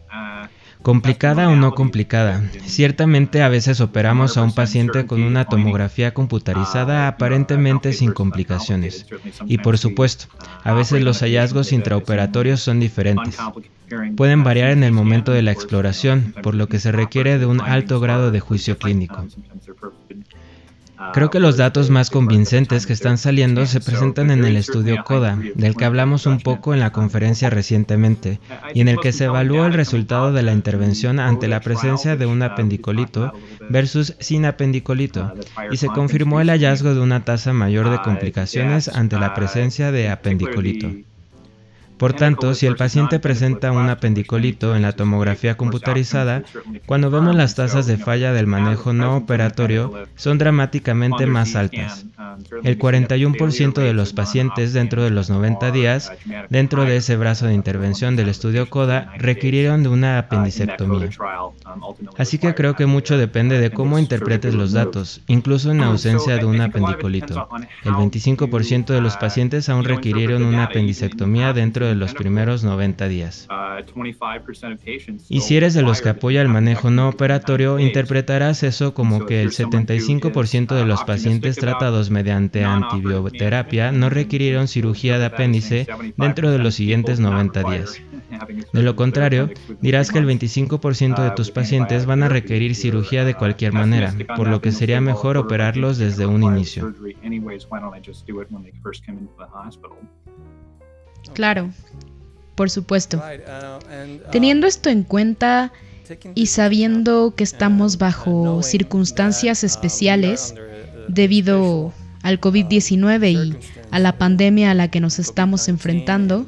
Complicada 0.87 1.49
o 1.49 1.57
no 1.57 1.75
complicada. 1.75 2.49
Ciertamente 2.65 3.43
a 3.43 3.49
veces 3.49 3.81
operamos 3.81 4.37
a 4.37 4.45
un 4.45 4.55
paciente 4.55 5.05
con 5.05 5.21
una 5.21 5.47
tomografía 5.47 6.15
computarizada 6.15 7.09
aparentemente 7.09 7.93
sin 7.93 8.13
complicaciones. 8.13 9.05
Y 9.47 9.59
por 9.59 9.79
supuesto, 9.79 10.27
a 10.63 10.75
veces 10.75 11.03
los 11.03 11.23
hallazgos 11.23 11.73
intraoperatorios 11.73 12.61
son 12.61 12.79
diferentes. 12.79 13.37
Pueden 14.17 14.45
variar 14.45 14.71
en 14.71 14.85
el 14.85 14.93
momento 14.93 15.33
de 15.33 15.43
la 15.43 15.51
exploración, 15.51 16.33
por 16.41 16.55
lo 16.55 16.69
que 16.69 16.79
se 16.79 16.93
requiere 16.93 17.41
de 17.41 17.47
un 17.47 17.61
alto 17.61 17.99
grado 17.99 18.31
de 18.31 18.39
juicio 18.39 18.79
clínico. 18.79 19.27
Creo 21.13 21.31
que 21.31 21.41
los 21.41 21.57
datos 21.57 21.91
más 21.91 22.11
convincentes 22.11 22.87
que 22.87 22.93
están 22.93 23.19
saliendo 23.19 23.67
se 23.67 23.81
presentan 23.81 24.31
en 24.31 24.45
el 24.45 24.57
estudio 24.57 25.05
CODA, 25.05 25.39
del 25.55 25.75
que 25.77 25.85
hablamos 25.85 26.27
un 26.27 26.39
poco 26.39 26.73
en 26.73 26.81
la 26.81 26.93
conferencia 26.93 27.51
recientemente, 27.51 28.41
y 28.75 28.81
en 28.81 28.89
el 28.89 28.99
que 28.99 29.13
se 29.13 29.25
evaluó 29.25 29.67
el 29.67 29.75
resultado 29.75 30.33
de 30.33 30.43
la 30.43 30.53
intervención 30.53 31.21
ante 31.21 31.49
la 31.49 31.61
presencia 31.61 32.17
de 32.17 32.27
un 32.27 32.43
apendicolito 32.43 33.33
versus 33.69 34.15
sin 34.21 34.47
apendicolito, 34.47 35.35
y 35.71 35.77
se 35.77 35.89
confirmó 35.89 36.41
el 36.41 36.49
hallazgo 36.49 36.95
de 36.95 37.01
una 37.01 37.25
tasa 37.25 37.53
mayor 37.53 37.91
de 37.91 38.01
complicaciones 38.01 38.89
ante 38.89 39.19
la 39.19 39.35
presencia 39.35 39.93
de 39.93 40.09
apendicolito. 40.09 40.91
Por 41.99 42.13
tanto, 42.13 42.55
si 42.55 42.67
el 42.67 42.77
paciente 42.77 43.19
presenta 43.19 43.73
un 43.73 43.89
apendicolito 43.89 44.77
en 44.77 44.83
la 44.83 44.93
tomografía 44.93 45.57
computarizada, 45.57 46.43
cuando 46.85 47.11
vemos 47.11 47.35
las 47.35 47.55
tasas 47.55 47.87
de 47.87 47.97
falla 47.97 48.33
del 48.33 48.47
manejo 48.47 48.93
no 48.93 49.17
operatorio 49.17 49.93
son 50.15 50.39
dramáticamente 50.39 51.27
más 51.27 51.57
altas. 51.57 52.07
El 52.63 52.79
41% 52.79 53.75
de 53.75 53.95
los 53.95 54.13
pacientes 54.13 54.73
dentro 54.73 55.03
de 55.03 55.11
los 55.11 55.31
90 55.31 55.71
días, 55.71 56.13
dentro 56.51 56.85
de 56.85 56.97
ese 56.97 57.17
brazo 57.17 57.47
de 57.47 57.55
intervención 57.55 58.17
del 58.17 58.29
estudio 58.29 58.69
CODA, 58.69 59.13
requirieron 59.17 59.83
de 59.83 59.89
una 59.89 60.19
apendicectomía. 60.19 61.09
Así 62.19 62.39
que 62.39 62.55
creo 62.55 62.75
que 62.75 62.87
mucho 62.87 63.17
depende 63.17 63.59
de 63.59 63.71
cómo 63.71 63.99
interpretes 63.99 64.55
los 64.55 64.73
datos, 64.73 65.23
incluso 65.27 65.71
en 65.71 65.81
ausencia 65.81 66.37
de 66.37 66.45
un 66.45 66.61
apendicolito. 66.61 67.49
El 67.85 67.93
25% 67.93 68.87
de 68.87 69.01
los 69.01 69.17
pacientes 69.17 69.69
aún 69.69 69.85
requirieron 69.85 70.45
una 70.45 70.65
apendicectomía 70.65 71.53
dentro 71.53 71.86
de 71.87 71.95
los 71.95 72.15
primeros 72.15 72.65
90 72.65 73.09
días. 73.09 73.49
Y 75.29 75.41
si 75.41 75.57
eres 75.57 75.75
de 75.75 75.83
los 75.83 76.03
que 76.03 76.09
apoya 76.11 76.43
el 76.43 76.49
manejo 76.49 76.91
no 76.91 77.09
operatorio, 77.09 77.79
interpretarás 77.79 78.63
eso 78.63 78.95
como 78.95 79.27
que 79.27 79.43
el 79.43 79.51
75% 79.51 80.75
de 80.75 80.85
los 80.85 81.05
pacientes 81.05 81.57
tratados 81.57 82.11
mediante 82.11 82.65
antibioterapia 82.65 83.93
no 83.93 84.11
requirieron 84.11 84.69
cirugía 84.69 85.19
de 85.19 85.27
apéndice 85.27 85.87
dentro 86.17 86.51
de 86.51 86.59
los 86.59 86.75
siguientes 86.75 87.21
90 87.21 87.63
días. 87.65 88.01
De 88.73 88.83
lo 88.83 88.97
contrario, 88.97 89.51
dirás 89.81 90.11
que 90.11 90.19
el 90.19 90.27
25% 90.27 91.23
de 91.23 91.31
tus 91.31 91.51
pacientes 91.51 92.07
van 92.07 92.23
a 92.23 92.29
requerir 92.29 92.75
cirugía 92.75 93.25
de 93.25 93.35
cualquier 93.35 93.73
manera, 93.73 94.15
por 94.37 94.49
lo 94.49 94.61
que 94.61 94.73
sería 94.73 95.01
mejor 95.01 95.37
operarlos 95.37 95.99
desde 95.99 96.27
un 96.27 96.43
inicio. 96.43 96.93
Claro, 101.33 101.71
por 102.55 102.71
supuesto. 102.71 103.23
Teniendo 104.33 104.67
esto 104.67 104.89
en 104.91 105.03
cuenta 105.03 105.73
y 106.35 106.47
sabiendo 106.47 107.35
que 107.37 107.45
estamos 107.45 107.99
bajo 107.99 108.63
circunstancias 108.63 109.65
especiales 109.65 110.55
debido 111.09 111.93
al 112.23 112.41
COVID-19 112.41 113.33
y 113.33 113.57
a 113.91 113.99
la 113.99 114.19
pandemia 114.19 114.71
a 114.71 114.75
la 114.75 114.89
que 114.89 115.01
nos 115.01 115.19
estamos 115.19 115.69
enfrentando, 115.69 116.47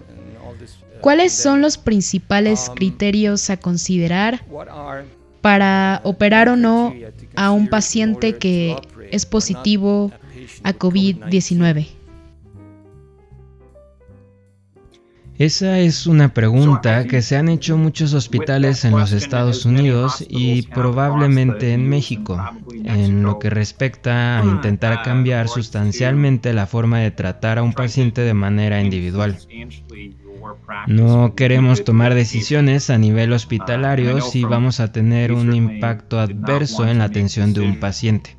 ¿cuáles 1.00 1.32
son 1.32 1.60
los 1.60 1.78
principales 1.78 2.70
criterios 2.74 3.50
a 3.50 3.56
considerar 3.58 4.44
para 5.40 6.00
operar 6.04 6.48
o 6.48 6.56
no 6.56 6.94
a 7.36 7.50
un 7.50 7.68
paciente 7.68 8.38
que 8.38 8.76
es 9.10 9.26
positivo 9.26 10.12
a 10.62 10.72
COVID-19? 10.72 11.97
Esa 15.38 15.79
es 15.79 16.09
una 16.09 16.35
pregunta 16.35 17.07
que 17.07 17.22
se 17.22 17.37
han 17.37 17.48
hecho 17.48 17.77
muchos 17.77 18.12
hospitales 18.12 18.85
en 18.85 18.90
los 18.90 19.12
Estados 19.12 19.64
Unidos 19.64 20.24
y 20.29 20.62
probablemente 20.62 21.72
en 21.74 21.88
México, 21.88 22.44
en 22.85 23.22
lo 23.22 23.38
que 23.38 23.48
respecta 23.48 24.40
a 24.40 24.44
intentar 24.44 25.03
cambiar 25.03 25.48
sustancialmente 25.48 26.53
la 26.53 26.66
forma 26.66 26.98
de 26.98 27.12
tratar 27.12 27.59
a 27.59 27.62
un 27.62 27.72
paciente 27.72 28.22
de 28.22 28.35
manera 28.35 28.81
individual. 28.81 29.38
No 30.88 31.35
queremos 31.37 31.85
tomar 31.85 32.14
decisiones 32.14 32.90
a 32.90 32.98
nivel 32.98 33.33
hospitalario 33.33 34.20
si 34.20 34.42
vamos 34.42 34.81
a 34.81 34.90
tener 34.90 35.33
un 35.33 35.55
impacto 35.55 36.18
adverso 36.18 36.88
en 36.88 36.98
la 36.98 37.05
atención 37.05 37.53
de 37.53 37.61
un 37.61 37.79
paciente. 37.79 38.38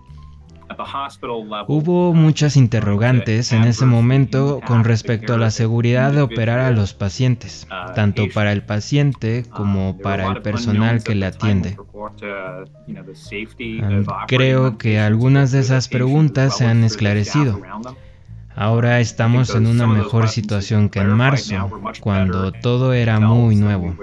Hubo 1.68 2.14
muchas 2.14 2.56
interrogantes 2.56 3.52
en 3.52 3.64
ese 3.64 3.86
momento 3.86 4.62
con 4.66 4.84
respecto 4.84 5.34
a 5.34 5.38
la 5.38 5.52
seguridad 5.52 6.12
de 6.12 6.22
operar 6.22 6.60
a 6.60 6.72
los 6.72 6.94
pacientes, 6.94 7.68
tanto 7.96 8.24
para 8.34 8.52
el 8.52 8.64
paciente 8.64 9.44
como 9.50 9.98
para 9.98 10.28
el 10.28 10.42
personal 10.42 11.04
que 11.04 11.16
le 11.16 11.26
atiende. 11.26 11.78
Creo 14.28 14.78
que 14.78 15.00
algunas 15.00 15.52
de 15.52 15.60
esas 15.60 15.88
preguntas 15.88 16.58
se 16.58 16.66
han 16.66 16.84
esclarecido. 16.84 17.60
Ahora 18.56 19.00
estamos 19.00 19.56
en 19.56 19.68
una 19.68 19.88
mejor 19.88 20.28
situación 20.28 20.90
que 20.90 21.00
en 21.00 21.10
marzo, 21.10 21.70
cuando 22.02 22.52
todo 22.52 22.94
era 22.94 23.20
muy 23.20 23.56
nuevo. 23.56 23.96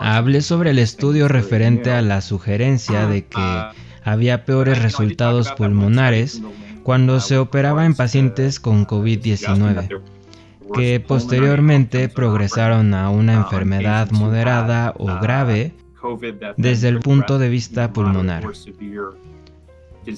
Hablé 0.00 0.42
sobre 0.42 0.70
el 0.70 0.78
estudio 0.78 1.28
referente 1.28 1.90
a 1.90 2.02
la 2.02 2.20
sugerencia 2.20 3.06
de 3.06 3.26
que 3.26 3.64
había 4.04 4.44
peores 4.44 4.82
resultados 4.82 5.50
pulmonares 5.52 6.42
cuando 6.82 7.20
se 7.20 7.38
operaba 7.38 7.86
en 7.86 7.94
pacientes 7.94 8.60
con 8.60 8.86
COVID-19, 8.86 10.02
que 10.74 11.00
posteriormente 11.00 12.08
progresaron 12.08 12.94
a 12.94 13.10
una 13.10 13.34
enfermedad 13.34 14.10
moderada 14.10 14.94
o 14.98 15.06
grave 15.20 15.72
desde 16.56 16.88
el 16.88 17.00
punto 17.00 17.38
de 17.38 17.48
vista 17.48 17.92
pulmonar. 17.92 18.44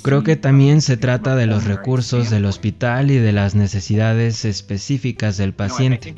Creo 0.03 0.23
que 0.23 0.37
también 0.37 0.81
se 0.81 0.97
trata 0.97 1.37
de 1.37 1.47
los 1.47 1.65
recursos 1.65 2.31
del 2.31 2.45
hospital 2.45 3.11
y 3.11 3.19
de 3.19 3.33
las 3.33 3.55
necesidades 3.55 4.45
específicas 4.45 5.37
del 5.37 5.53
paciente. 5.53 6.15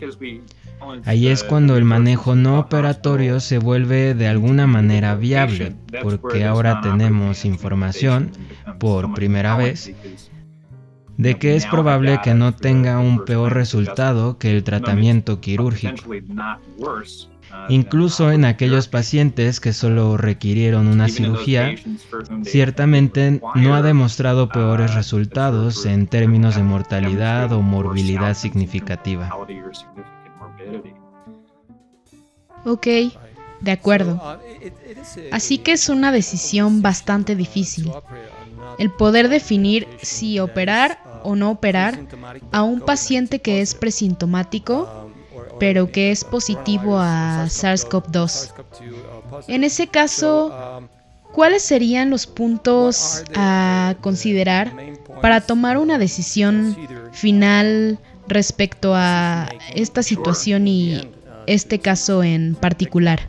Ahí 1.04 1.28
es 1.28 1.44
cuando 1.44 1.76
el 1.76 1.84
manejo 1.84 2.34
no 2.34 2.58
operatorio 2.58 3.40
se 3.40 3.58
vuelve 3.58 4.14
de 4.14 4.28
alguna 4.28 4.66
manera 4.66 5.14
viable, 5.16 5.74
porque 6.02 6.44
ahora 6.44 6.80
tenemos 6.80 7.44
información, 7.44 8.30
por 8.78 9.12
primera 9.14 9.56
vez, 9.56 9.92
de 11.18 11.36
que 11.36 11.56
es 11.56 11.66
probable 11.66 12.20
que 12.22 12.32
no 12.32 12.54
tenga 12.54 12.98
un 13.00 13.24
peor 13.24 13.52
resultado 13.52 14.38
que 14.38 14.56
el 14.56 14.64
tratamiento 14.64 15.40
quirúrgico. 15.40 16.14
Incluso 17.68 18.30
en 18.30 18.44
aquellos 18.44 18.88
pacientes 18.88 19.58
que 19.58 19.72
solo 19.72 20.16
requirieron 20.16 20.86
una 20.86 21.08
cirugía, 21.08 21.74
ciertamente 22.44 23.40
no 23.56 23.74
ha 23.74 23.82
demostrado 23.82 24.48
peores 24.48 24.94
resultados 24.94 25.84
en 25.84 26.06
términos 26.06 26.54
de 26.56 26.62
mortalidad 26.62 27.52
o 27.52 27.62
morbilidad 27.62 28.34
significativa. 28.34 29.30
Ok, 32.64 32.86
de 33.60 33.70
acuerdo. 33.72 34.38
Así 35.32 35.58
que 35.58 35.72
es 35.72 35.88
una 35.88 36.12
decisión 36.12 36.80
bastante 36.80 37.34
difícil. 37.34 37.90
El 38.78 38.90
poder 38.90 39.28
definir 39.28 39.88
si 40.02 40.38
operar 40.38 41.02
o 41.24 41.34
no 41.36 41.50
operar 41.50 41.98
a 42.52 42.62
un 42.62 42.80
paciente 42.80 43.40
que 43.40 43.60
es 43.60 43.74
presintomático, 43.74 45.10
pero 45.58 45.90
que 45.90 46.10
es 46.10 46.24
positivo 46.24 46.98
a 46.98 47.46
SARS-CoV-2. 47.46 48.52
En 49.48 49.64
ese 49.64 49.88
caso, 49.88 50.52
¿cuáles 51.32 51.62
serían 51.62 52.10
los 52.10 52.26
puntos 52.26 53.24
a 53.34 53.96
considerar 54.00 54.72
para 55.20 55.40
tomar 55.40 55.78
una 55.78 55.98
decisión 55.98 56.76
final 57.12 57.98
respecto 58.28 58.92
a 58.94 59.48
esta 59.74 60.02
situación 60.02 60.68
y 60.68 61.10
este 61.46 61.80
caso 61.80 62.22
en 62.22 62.54
particular? 62.54 63.28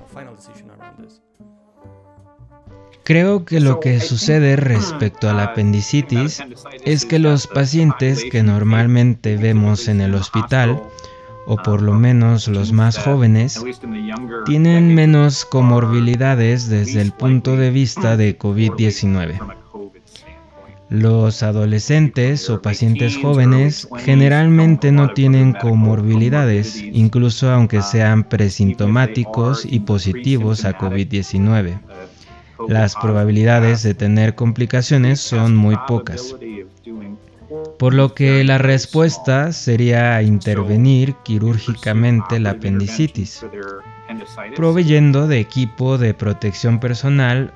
Creo 3.10 3.44
que 3.44 3.60
lo 3.60 3.80
que 3.80 4.00
sucede 4.02 4.56
respecto 4.56 5.32
a 5.32 5.34
la 5.34 5.46
apendicitis 5.46 6.44
es 6.86 7.06
que 7.06 7.18
los 7.18 7.48
pacientes 7.48 8.24
que 8.32 8.44
normalmente 8.44 9.36
vemos 9.36 9.88
en 9.88 10.00
el 10.02 10.14
hospital 10.14 10.80
o 11.48 11.56
por 11.56 11.82
lo 11.82 11.96
menos 11.96 12.48
los 12.48 12.72
más 12.72 13.00
jóvenes, 13.00 13.66
tienen 14.46 14.94
menos 14.94 15.44
comorbilidades 15.44 16.70
desde 16.70 17.02
el 17.02 17.12
punto 17.12 17.58
de 17.58 17.72
vista 17.72 18.16
de 18.16 18.38
COVID-19. 18.38 19.40
Los 20.90 21.42
adolescentes 21.42 22.48
o 22.52 22.62
pacientes 22.62 23.18
jóvenes 23.18 23.88
generalmente 24.06 24.92
no 24.92 25.14
tienen 25.14 25.54
comorbilidades, 25.54 26.80
incluso 26.80 27.50
aunque 27.50 27.82
sean 27.82 28.24
presintomáticos 28.24 29.66
y 29.66 29.80
positivos 29.80 30.64
a 30.64 30.78
COVID-19. 30.78 31.89
Las 32.68 32.96
probabilidades 32.96 33.84
de 33.84 33.94
tener 33.94 34.36
complicaciones 34.36 35.20
son 35.20 35.56
muy 35.56 35.78
pocas. 35.88 36.36
Por 37.78 37.94
lo 37.94 38.14
que 38.14 38.44
la 38.44 38.58
respuesta 38.58 39.52
sería 39.54 40.22
intervenir 40.22 41.16
quirúrgicamente 41.24 42.40
la 42.40 42.52
apendicitis, 42.52 43.46
proveyendo 44.56 45.28
de 45.28 45.40
equipo 45.40 45.98
de 45.98 46.14
protección 46.14 46.80
personal 46.80 47.54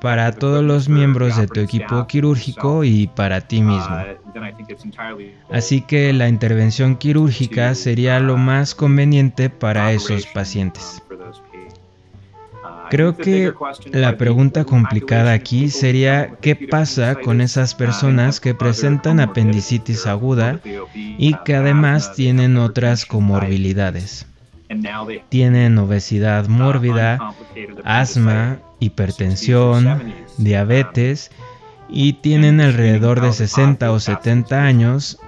para 0.00 0.32
todos 0.32 0.62
los 0.62 0.88
miembros 0.88 1.36
de 1.36 1.46
tu 1.46 1.60
equipo 1.60 2.06
quirúrgico 2.06 2.84
y 2.84 3.06
para 3.06 3.40
ti 3.40 3.62
mismo. 3.62 3.98
Así 5.50 5.80
que 5.80 6.12
la 6.12 6.28
intervención 6.28 6.96
quirúrgica 6.96 7.74
sería 7.74 8.20
lo 8.20 8.36
más 8.36 8.74
conveniente 8.74 9.50
para 9.50 9.92
esos 9.92 10.26
pacientes. 10.26 11.02
Creo 12.90 13.16
que 13.16 13.52
la 13.92 14.16
pregunta 14.16 14.64
complicada 14.64 15.32
aquí 15.32 15.70
sería 15.70 16.36
qué 16.40 16.56
pasa 16.56 17.14
con 17.16 17.40
esas 17.40 17.74
personas 17.74 18.40
que 18.40 18.54
presentan 18.54 19.20
apendicitis 19.20 20.06
aguda 20.06 20.60
y 20.94 21.34
que 21.44 21.54
además 21.54 22.14
tienen 22.14 22.56
otras 22.56 23.06
comorbilidades. 23.06 24.26
Tienen 25.28 25.78
obesidad 25.78 26.48
mórbida, 26.48 27.34
asma, 27.84 28.58
hipertensión, 28.80 30.02
diabetes 30.38 31.30
y 31.88 32.14
tienen 32.14 32.60
alrededor 32.60 33.20
de 33.20 33.32
60 33.32 33.92
o 33.92 34.00
70 34.00 34.64
años 34.64 35.18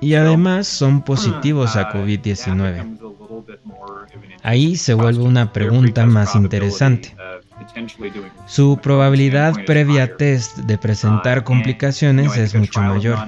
y 0.00 0.14
además 0.14 0.66
son 0.66 1.02
positivos 1.02 1.76
a 1.76 1.90
COVID-19. 1.90 2.98
Ahí 4.42 4.76
se 4.76 4.94
vuelve 4.94 5.22
una 5.22 5.52
pregunta 5.52 6.06
más 6.06 6.34
interesante. 6.34 7.14
Su 8.46 8.78
probabilidad 8.82 9.54
previa 9.66 10.04
a 10.04 10.16
test 10.16 10.58
de 10.58 10.78
presentar 10.78 11.42
complicaciones 11.42 12.36
es 12.36 12.54
mucho 12.54 12.80
mayor. 12.80 13.18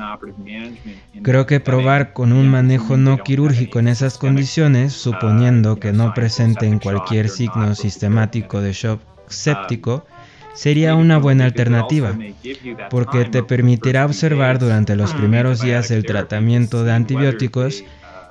Creo 1.22 1.46
que 1.46 1.60
probar 1.60 2.12
con 2.12 2.32
un 2.32 2.48
manejo 2.48 2.96
no 2.96 3.18
quirúrgico 3.18 3.78
en 3.78 3.88
esas 3.88 4.18
condiciones, 4.18 4.92
suponiendo 4.92 5.80
que 5.80 5.92
no 5.92 6.14
presenten 6.14 6.78
cualquier 6.78 7.28
signo 7.28 7.74
sistemático 7.74 8.60
de 8.60 8.72
shock 8.72 9.00
séptico, 9.26 10.06
sería 10.54 10.94
una 10.94 11.18
buena 11.18 11.44
alternativa, 11.44 12.16
porque 12.90 13.24
te 13.24 13.42
permitirá 13.42 14.06
observar 14.06 14.58
durante 14.58 14.96
los 14.96 15.14
primeros 15.14 15.60
días 15.60 15.88
del 15.88 16.04
tratamiento 16.04 16.84
de 16.84 16.92
antibióticos 16.92 17.84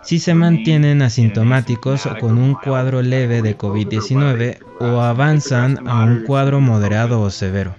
si 0.04 0.20
se 0.20 0.34
mantienen 0.34 1.02
asintomáticos 1.02 2.06
o 2.06 2.18
con 2.18 2.38
un 2.38 2.54
cuadro 2.54 3.02
leve 3.02 3.42
de 3.42 3.58
COVID-19 3.58 4.60
o 4.80 5.02
avanzan 5.02 5.86
a 5.88 6.06
un 6.06 6.24
cuadro 6.24 6.62
moderado 6.62 7.20
o 7.22 7.30
severo. 7.30 7.76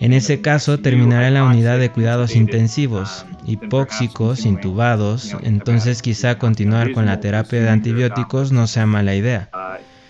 En 0.00 0.12
ese 0.12 0.40
caso 0.40 0.80
terminará 0.80 1.28
en 1.28 1.34
la 1.34 1.44
unidad 1.44 1.78
de 1.78 1.90
cuidados 1.90 2.34
intensivos, 2.34 3.24
hipóxicos, 3.46 4.46
intubados, 4.46 5.36
entonces 5.42 6.02
quizá 6.02 6.38
continuar 6.38 6.92
con 6.92 7.06
la 7.06 7.20
terapia 7.20 7.60
de 7.60 7.70
antibióticos 7.70 8.50
no 8.50 8.66
sea 8.66 8.86
mala 8.86 9.14
idea 9.14 9.50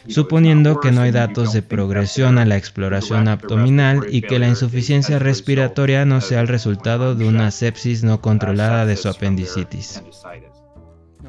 suponiendo 0.09 0.81
que 0.81 0.91
no 0.91 1.03
hay 1.03 1.11
datos 1.11 1.53
de 1.53 1.63
progresión 1.63 2.39
a 2.39 2.45
la 2.45 2.57
exploración 2.57 3.29
abdominal 3.29 4.07
y 4.11 4.23
que 4.23 4.39
la 4.39 4.49
insuficiencia 4.49 5.19
respiratoria 5.19 6.05
no 6.05 6.21
sea 6.21 6.41
el 6.41 6.49
resultado 6.49 7.15
de 7.15 7.29
una 7.29 7.51
sepsis 7.51 8.03
no 8.03 8.21
controlada 8.21 8.87
de 8.87 8.97
su 8.97 9.09
apendicitis. 9.09 10.03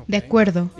De 0.08 0.18
acuerdo. 0.18 0.72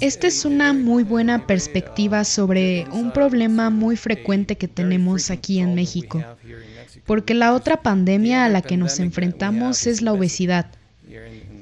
Esta 0.00 0.26
es 0.26 0.44
una 0.44 0.74
muy 0.74 1.02
buena 1.02 1.46
perspectiva 1.46 2.24
sobre 2.24 2.86
un 2.92 3.10
problema 3.10 3.70
muy 3.70 3.96
frecuente 3.96 4.56
que 4.56 4.68
tenemos 4.68 5.30
aquí 5.30 5.60
en 5.60 5.74
México, 5.74 6.22
porque 7.06 7.32
la 7.32 7.54
otra 7.54 7.82
pandemia 7.82 8.44
a 8.44 8.48
la 8.50 8.60
que 8.60 8.76
nos 8.76 9.00
enfrentamos 9.00 9.86
es 9.86 10.02
la 10.02 10.12
obesidad. 10.12 10.66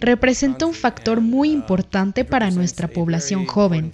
Representa 0.02 0.66
un 0.66 0.74
factor 0.74 1.20
muy 1.20 1.50
importante 1.50 2.24
para 2.24 2.50
nuestra 2.50 2.88
población 2.88 3.46
joven. 3.46 3.92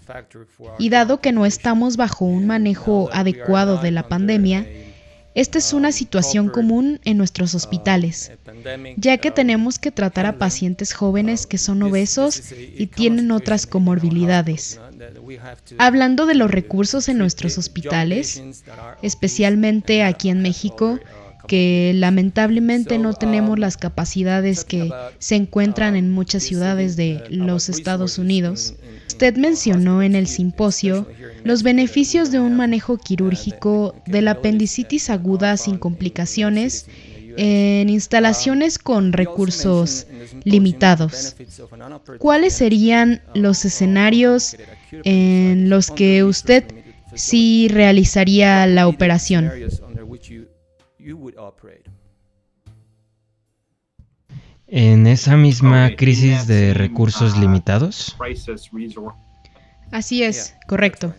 Y 0.79 0.88
dado 0.88 1.21
que 1.21 1.33
no 1.33 1.44
estamos 1.44 1.97
bajo 1.99 2.25
un 2.25 2.47
manejo 2.47 3.11
adecuado 3.12 3.77
de 3.79 3.90
la 3.90 4.09
pandemia, 4.09 4.66
esta 5.35 5.59
es 5.59 5.73
una 5.73 5.92
situación 5.92 6.49
común 6.49 6.99
en 7.05 7.18
nuestros 7.18 7.55
hospitales, 7.55 8.33
ya 8.97 9.18
que 9.18 9.31
tenemos 9.31 9.79
que 9.79 9.92
tratar 9.92 10.27
a 10.27 10.38
pacientes 10.38 10.94
jóvenes 10.94 11.47
que 11.47 11.59
son 11.59 11.83
obesos 11.83 12.42
y 12.77 12.87
tienen 12.87 13.31
otras 13.31 13.66
comorbilidades. 13.66 14.81
Hablando 15.77 16.27
de 16.27 16.35
los 16.35 16.51
recursos 16.51 17.09
en 17.09 17.18
nuestros 17.18 17.59
hospitales, 17.59 18.42
especialmente 19.03 20.03
aquí 20.03 20.31
en 20.31 20.42
México, 20.42 20.99
que 21.48 21.92
lamentablemente 21.96 22.98
no 22.98 23.14
tenemos 23.14 23.58
las 23.58 23.76
capacidades 23.76 24.64
que 24.64 24.92
se 25.18 25.34
encuentran 25.34 25.96
en 25.96 26.12
muchas 26.12 26.44
ciudades 26.44 26.94
de 26.94 27.24
los 27.30 27.68
Estados 27.68 28.18
Unidos. 28.18 28.74
Usted 29.08 29.37
mencionó 29.37 30.02
en 30.02 30.14
el 30.14 30.28
simposio 30.28 31.08
los 31.42 31.64
beneficios 31.64 32.30
de 32.30 32.38
un 32.38 32.54
manejo 32.54 32.98
quirúrgico 32.98 33.96
de 34.06 34.22
la 34.22 34.32
apendicitis 34.32 35.11
aguda 35.11 35.56
sin 35.56 35.78
complicaciones 35.78 36.87
en 37.37 37.88
instalaciones 37.88 38.78
con 38.78 39.12
recursos 39.12 40.06
limitados. 40.44 41.37
¿Cuáles 42.18 42.52
serían 42.52 43.22
los 43.34 43.64
escenarios 43.64 44.56
en 45.04 45.70
los 45.70 45.90
que 45.90 46.24
usted 46.24 46.64
sí 47.14 47.68
realizaría 47.70 48.66
la 48.66 48.88
operación? 48.88 49.50
¿En 54.66 55.07
esa 55.07 55.37
misma 55.37 55.97
crisis 55.97 56.47
de 56.47 56.75
recursos 56.75 57.35
uh, 57.35 57.40
limitados? 57.40 58.16
Así 59.90 60.23
es, 60.23 60.55
correcto. 60.66 61.14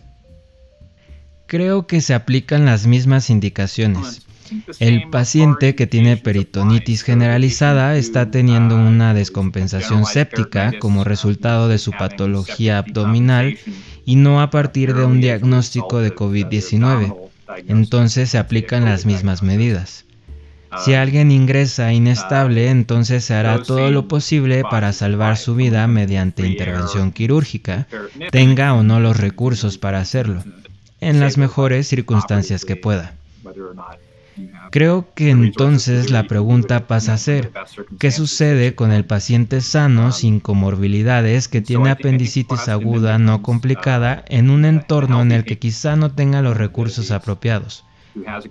Creo 1.48 1.88
que 1.88 2.00
se 2.00 2.14
aplican 2.14 2.64
las 2.64 2.86
mismas 2.86 3.28
indicaciones. 3.28 4.24
El 4.78 5.10
paciente 5.10 5.74
que 5.74 5.88
tiene 5.88 6.16
peritonitis 6.16 7.02
generalizada 7.02 7.96
está 7.96 8.30
teniendo 8.30 8.76
una 8.76 9.14
descompensación 9.14 10.06
séptica 10.06 10.72
como 10.78 11.02
resultado 11.02 11.68
de 11.68 11.78
su 11.78 11.90
patología 11.90 12.78
abdominal 12.78 13.58
y 14.04 14.16
no 14.16 14.40
a 14.40 14.50
partir 14.50 14.94
de 14.94 15.04
un 15.04 15.20
diagnóstico 15.20 16.00
de 16.00 16.14
COVID-19 16.14 17.19
entonces 17.66 18.30
se 18.30 18.38
aplican 18.38 18.84
las 18.84 19.06
mismas 19.06 19.42
medidas. 19.42 20.04
Si 20.78 20.94
alguien 20.94 21.32
ingresa 21.32 21.92
inestable, 21.92 22.70
entonces 22.70 23.24
se 23.24 23.34
hará 23.34 23.62
todo 23.62 23.90
lo 23.90 24.06
posible 24.06 24.62
para 24.62 24.92
salvar 24.92 25.36
su 25.36 25.56
vida 25.56 25.86
mediante 25.88 26.46
intervención 26.46 27.10
quirúrgica, 27.10 27.88
tenga 28.30 28.74
o 28.74 28.84
no 28.84 29.00
los 29.00 29.16
recursos 29.16 29.78
para 29.78 29.98
hacerlo, 30.00 30.44
en 31.00 31.18
las 31.18 31.38
mejores 31.38 31.88
circunstancias 31.88 32.64
que 32.64 32.76
pueda. 32.76 33.14
Creo 34.70 35.12
que 35.14 35.30
entonces 35.30 36.10
la 36.10 36.26
pregunta 36.26 36.86
pasa 36.86 37.14
a 37.14 37.18
ser, 37.18 37.50
¿qué 37.98 38.10
sucede 38.10 38.74
con 38.74 38.92
el 38.92 39.04
paciente 39.04 39.60
sano 39.60 40.12
sin 40.12 40.40
comorbilidades 40.40 41.48
que 41.48 41.60
tiene 41.60 41.90
apendicitis 41.90 42.68
aguda 42.68 43.18
no 43.18 43.42
complicada 43.42 44.24
en 44.28 44.50
un 44.50 44.64
entorno 44.64 45.22
en 45.22 45.32
el 45.32 45.44
que 45.44 45.58
quizá 45.58 45.96
no 45.96 46.12
tenga 46.12 46.42
los 46.42 46.56
recursos 46.56 47.10
apropiados? 47.10 47.84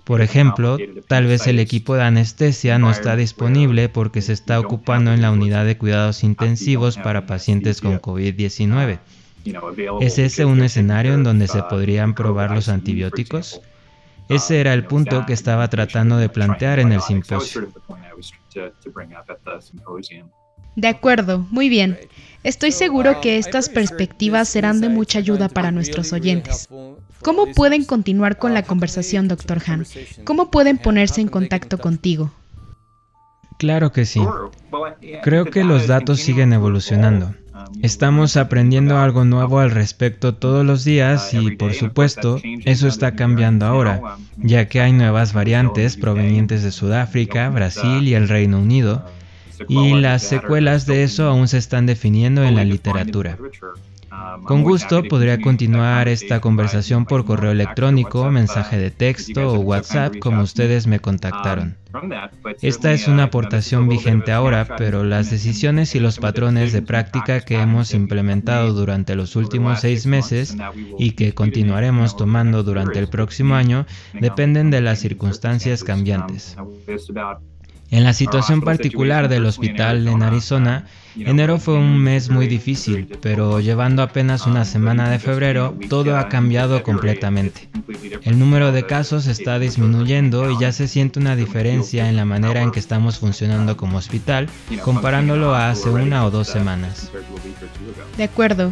Por 0.03 0.21
ejemplo, 0.21 0.77
tal 1.07 1.27
vez 1.27 1.47
el 1.47 1.59
equipo 1.59 1.95
de 1.95 2.03
anestesia 2.03 2.79
no 2.79 2.91
está 2.91 3.15
disponible 3.15 3.89
porque 3.89 4.21
se 4.21 4.33
está 4.33 4.59
ocupando 4.59 5.13
en 5.13 5.21
la 5.21 5.31
unidad 5.31 5.65
de 5.65 5.77
cuidados 5.77 6.23
intensivos 6.23 6.97
para 6.97 7.25
pacientes 7.25 7.81
con 7.81 7.99
COVID-19. 7.99 8.99
¿Es 10.01 10.19
ese 10.19 10.45
un 10.45 10.61
escenario 10.61 11.13
en 11.13 11.23
donde 11.23 11.47
se 11.47 11.63
podrían 11.63 12.13
probar 12.13 12.51
los 12.51 12.69
antibióticos? 12.69 13.61
Ese 14.30 14.61
era 14.61 14.73
el 14.73 14.86
punto 14.86 15.25
que 15.25 15.34
estaba 15.34 15.67
tratando 15.67 16.17
de 16.17 16.30
plantear 16.30 16.80
en 16.80 16.91
el 16.91 17.01
simposio. 17.01 17.67
De 20.75 20.88
acuerdo, 20.88 21.39
muy 21.49 21.67
bien. 21.67 21.97
Estoy 22.43 22.71
seguro 22.71 23.19
que 23.21 23.38
estas 23.38 23.67
perspectivas 23.67 24.47
serán 24.47 24.80
de 24.80 24.89
mucha 24.89 25.19
ayuda 25.19 25.49
para 25.49 25.71
nuestros 25.71 26.13
oyentes. 26.13 26.69
¿Cómo 27.21 27.47
pueden 27.53 27.84
continuar 27.84 28.38
con 28.38 28.53
la 28.53 28.63
conversación, 28.63 29.27
Dr. 29.27 29.61
Han? 29.65 29.86
¿Cómo 30.23 30.49
pueden 30.51 30.77
ponerse 30.77 31.19
en 31.19 31.27
contacto 31.27 31.77
contigo? 31.80 32.32
Claro 33.57 33.91
que 33.91 34.05
sí. 34.05 34.21
Creo 35.21 35.45
que 35.45 35.65
los 35.65 35.88
datos 35.88 36.21
siguen 36.21 36.53
evolucionando. 36.53 37.34
Estamos 37.82 38.38
aprendiendo 38.38 38.97
algo 38.97 39.26
nuevo 39.26 39.59
al 39.59 39.72
respecto 39.72 40.36
todos 40.36 40.65
los 40.65 40.84
días 40.84 41.34
y 41.34 41.55
por 41.55 41.74
supuesto 41.74 42.41
eso 42.65 42.88
está 42.88 43.15
cambiando 43.15 43.65
ahora, 43.65 44.17
ya 44.38 44.67
que 44.67 44.82
hay 44.82 44.91
nuevas 44.91 45.34
variantes 45.34 45.97
provenientes 45.97 46.63
de 46.63 46.72
Sudáfrica, 46.72 47.49
Brasil 47.49 48.07
y 48.07 48.13
el 48.13 48.28
Reino 48.28 48.59
Unido, 48.59 49.05
y 49.67 49.93
las 49.93 50.24
secuelas 50.24 50.86
de 50.86 51.03
eso 51.03 51.28
aún 51.28 51.47
se 51.47 51.57
están 51.57 51.86
definiendo 51.86 52.43
en 52.43 52.55
la 52.55 52.63
literatura. 52.63 53.38
Con 54.43 54.63
gusto 54.63 55.03
podría 55.03 55.39
continuar 55.39 56.07
esta 56.07 56.39
conversación 56.39 57.05
por 57.05 57.26
correo 57.26 57.51
electrónico, 57.51 58.30
mensaje 58.32 58.78
de 58.78 58.91
texto 58.91 59.53
o 59.53 59.59
WhatsApp 59.59 60.17
como 60.20 60.41
ustedes 60.41 60.88
me 60.88 60.99
contactaron. 60.99 61.78
Esta 62.61 62.91
es 62.91 63.07
una 63.07 63.24
aportación 63.24 63.89
vigente 63.89 64.32
ahora, 64.32 64.67
pero 64.78 65.03
las 65.03 65.32
decisiones 65.32 65.95
y 65.95 65.99
los 65.99 66.20
patrones 66.20 66.72
de 66.72 66.82
práctica 66.82 67.41
que 67.41 67.59
hemos 67.59 67.93
implementado 67.93 68.74
durante 68.74 69.15
los 69.15 69.36
últimos 69.36 69.80
seis 69.80 70.05
meses 70.05 70.55
y 70.97 71.11
que 71.11 71.34
continuaremos 71.34 72.15
tomando 72.15 72.63
durante 72.63 72.99
el 72.99 73.07
próximo 73.07 73.55
año 73.55 73.86
dependen 74.13 74.70
de 74.70 74.82
las 74.82 74.99
circunstancias 74.99 75.84
cambiantes. 75.84 76.55
En 77.91 78.03
la 78.03 78.13
situación 78.13 78.61
particular 78.61 79.29
del 79.29 79.45
hospital 79.45 80.07
en 80.07 80.21
Arizona, 80.21 80.85
enero 81.17 81.57
fue 81.57 81.73
un 81.73 81.97
mes 81.97 82.29
muy 82.29 82.47
difícil, 82.47 83.07
pero 83.21 83.59
llevando 83.59 84.03
apenas 84.03 84.45
una 84.45 84.63
semana 84.63 85.09
de 85.09 85.17
febrero, 85.17 85.75
todo 85.89 86.15
ha 86.15 86.29
cambiado 86.29 86.83
completamente. 86.83 87.67
El 88.23 88.37
número 88.37 88.71
de 88.71 88.85
casos 88.85 89.25
está 89.25 89.57
disminuyendo 89.57 90.51
y 90.51 90.59
ya 90.59 90.71
se 90.71 90.87
siente 90.87 91.19
una 91.19 91.35
diferencia 91.35 92.09
en 92.09 92.15
la 92.15 92.25
manera 92.25 92.61
en 92.61 92.71
que 92.71 92.79
estamos 92.79 93.17
funcionando 93.17 93.75
como 93.75 93.97
hospital, 93.97 94.47
comparándolo 94.83 95.55
a 95.55 95.71
hace 95.71 95.89
una 95.89 96.25
o 96.25 96.31
dos 96.31 96.47
semanas. 96.47 97.11
De 98.17 98.23
acuerdo. 98.23 98.71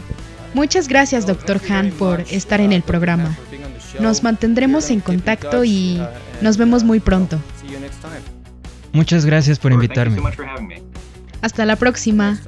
Muchas 0.54 0.88
gracias, 0.88 1.28
doctor 1.28 1.60
Han, 1.70 1.92
por 1.92 2.22
estar 2.32 2.62
en 2.62 2.72
el 2.72 2.82
programa. 2.82 3.36
Nos 4.00 4.24
mantendremos 4.24 4.90
en 4.90 5.02
contacto 5.02 5.64
y 5.64 6.02
nos 6.42 6.58
vemos 6.58 6.84
muy 6.84 7.00
pronto. 7.00 7.40
Muchas 8.98 9.28
gracias 9.28 9.60
por 9.60 9.72
invitarme. 9.72 10.20
Hasta 11.42 11.68
la 11.68 11.76
próxima. 11.76 12.40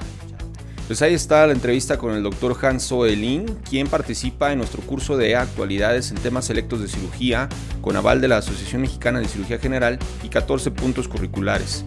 Pues 0.87 1.03
ahí 1.03 1.13
está 1.13 1.45
la 1.45 1.53
entrevista 1.53 1.99
con 1.99 2.15
el 2.15 2.23
doctor 2.23 2.57
Hans 2.59 2.81
Soelin, 2.85 3.45
quien 3.69 3.85
participa 3.85 4.51
en 4.51 4.57
nuestro 4.57 4.81
curso 4.81 5.15
de 5.15 5.35
actualidades 5.35 6.09
en 6.09 6.17
temas 6.17 6.45
selectos 6.45 6.81
de 6.81 6.87
cirugía, 6.87 7.49
con 7.81 7.95
aval 7.95 8.19
de 8.19 8.29
la 8.29 8.37
Asociación 8.37 8.81
Mexicana 8.81 9.19
de 9.19 9.27
Cirugía 9.27 9.59
General 9.59 9.99
y 10.23 10.29
14 10.29 10.71
puntos 10.71 11.07
curriculares. 11.07 11.85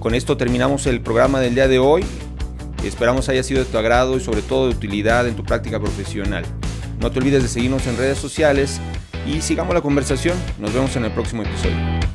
Con 0.00 0.14
esto 0.14 0.36
terminamos 0.36 0.86
el 0.86 1.00
programa 1.00 1.40
del 1.40 1.54
día 1.54 1.66
de 1.66 1.78
hoy. 1.78 2.04
Esperamos 2.84 3.30
haya 3.30 3.42
sido 3.42 3.64
de 3.64 3.70
tu 3.70 3.78
agrado 3.78 4.18
y 4.18 4.20
sobre 4.20 4.42
todo 4.42 4.68
de 4.68 4.74
utilidad 4.74 5.26
en 5.26 5.34
tu 5.34 5.44
práctica 5.44 5.80
profesional. 5.80 6.44
No 7.00 7.10
te 7.10 7.20
olvides 7.20 7.42
de 7.42 7.48
seguirnos 7.48 7.86
en 7.86 7.96
redes 7.96 8.18
sociales 8.18 8.82
y 9.26 9.40
sigamos 9.40 9.72
la 9.72 9.80
conversación. 9.80 10.36
Nos 10.58 10.74
vemos 10.74 10.94
en 10.94 11.06
el 11.06 11.10
próximo 11.10 11.42
episodio. 11.42 12.07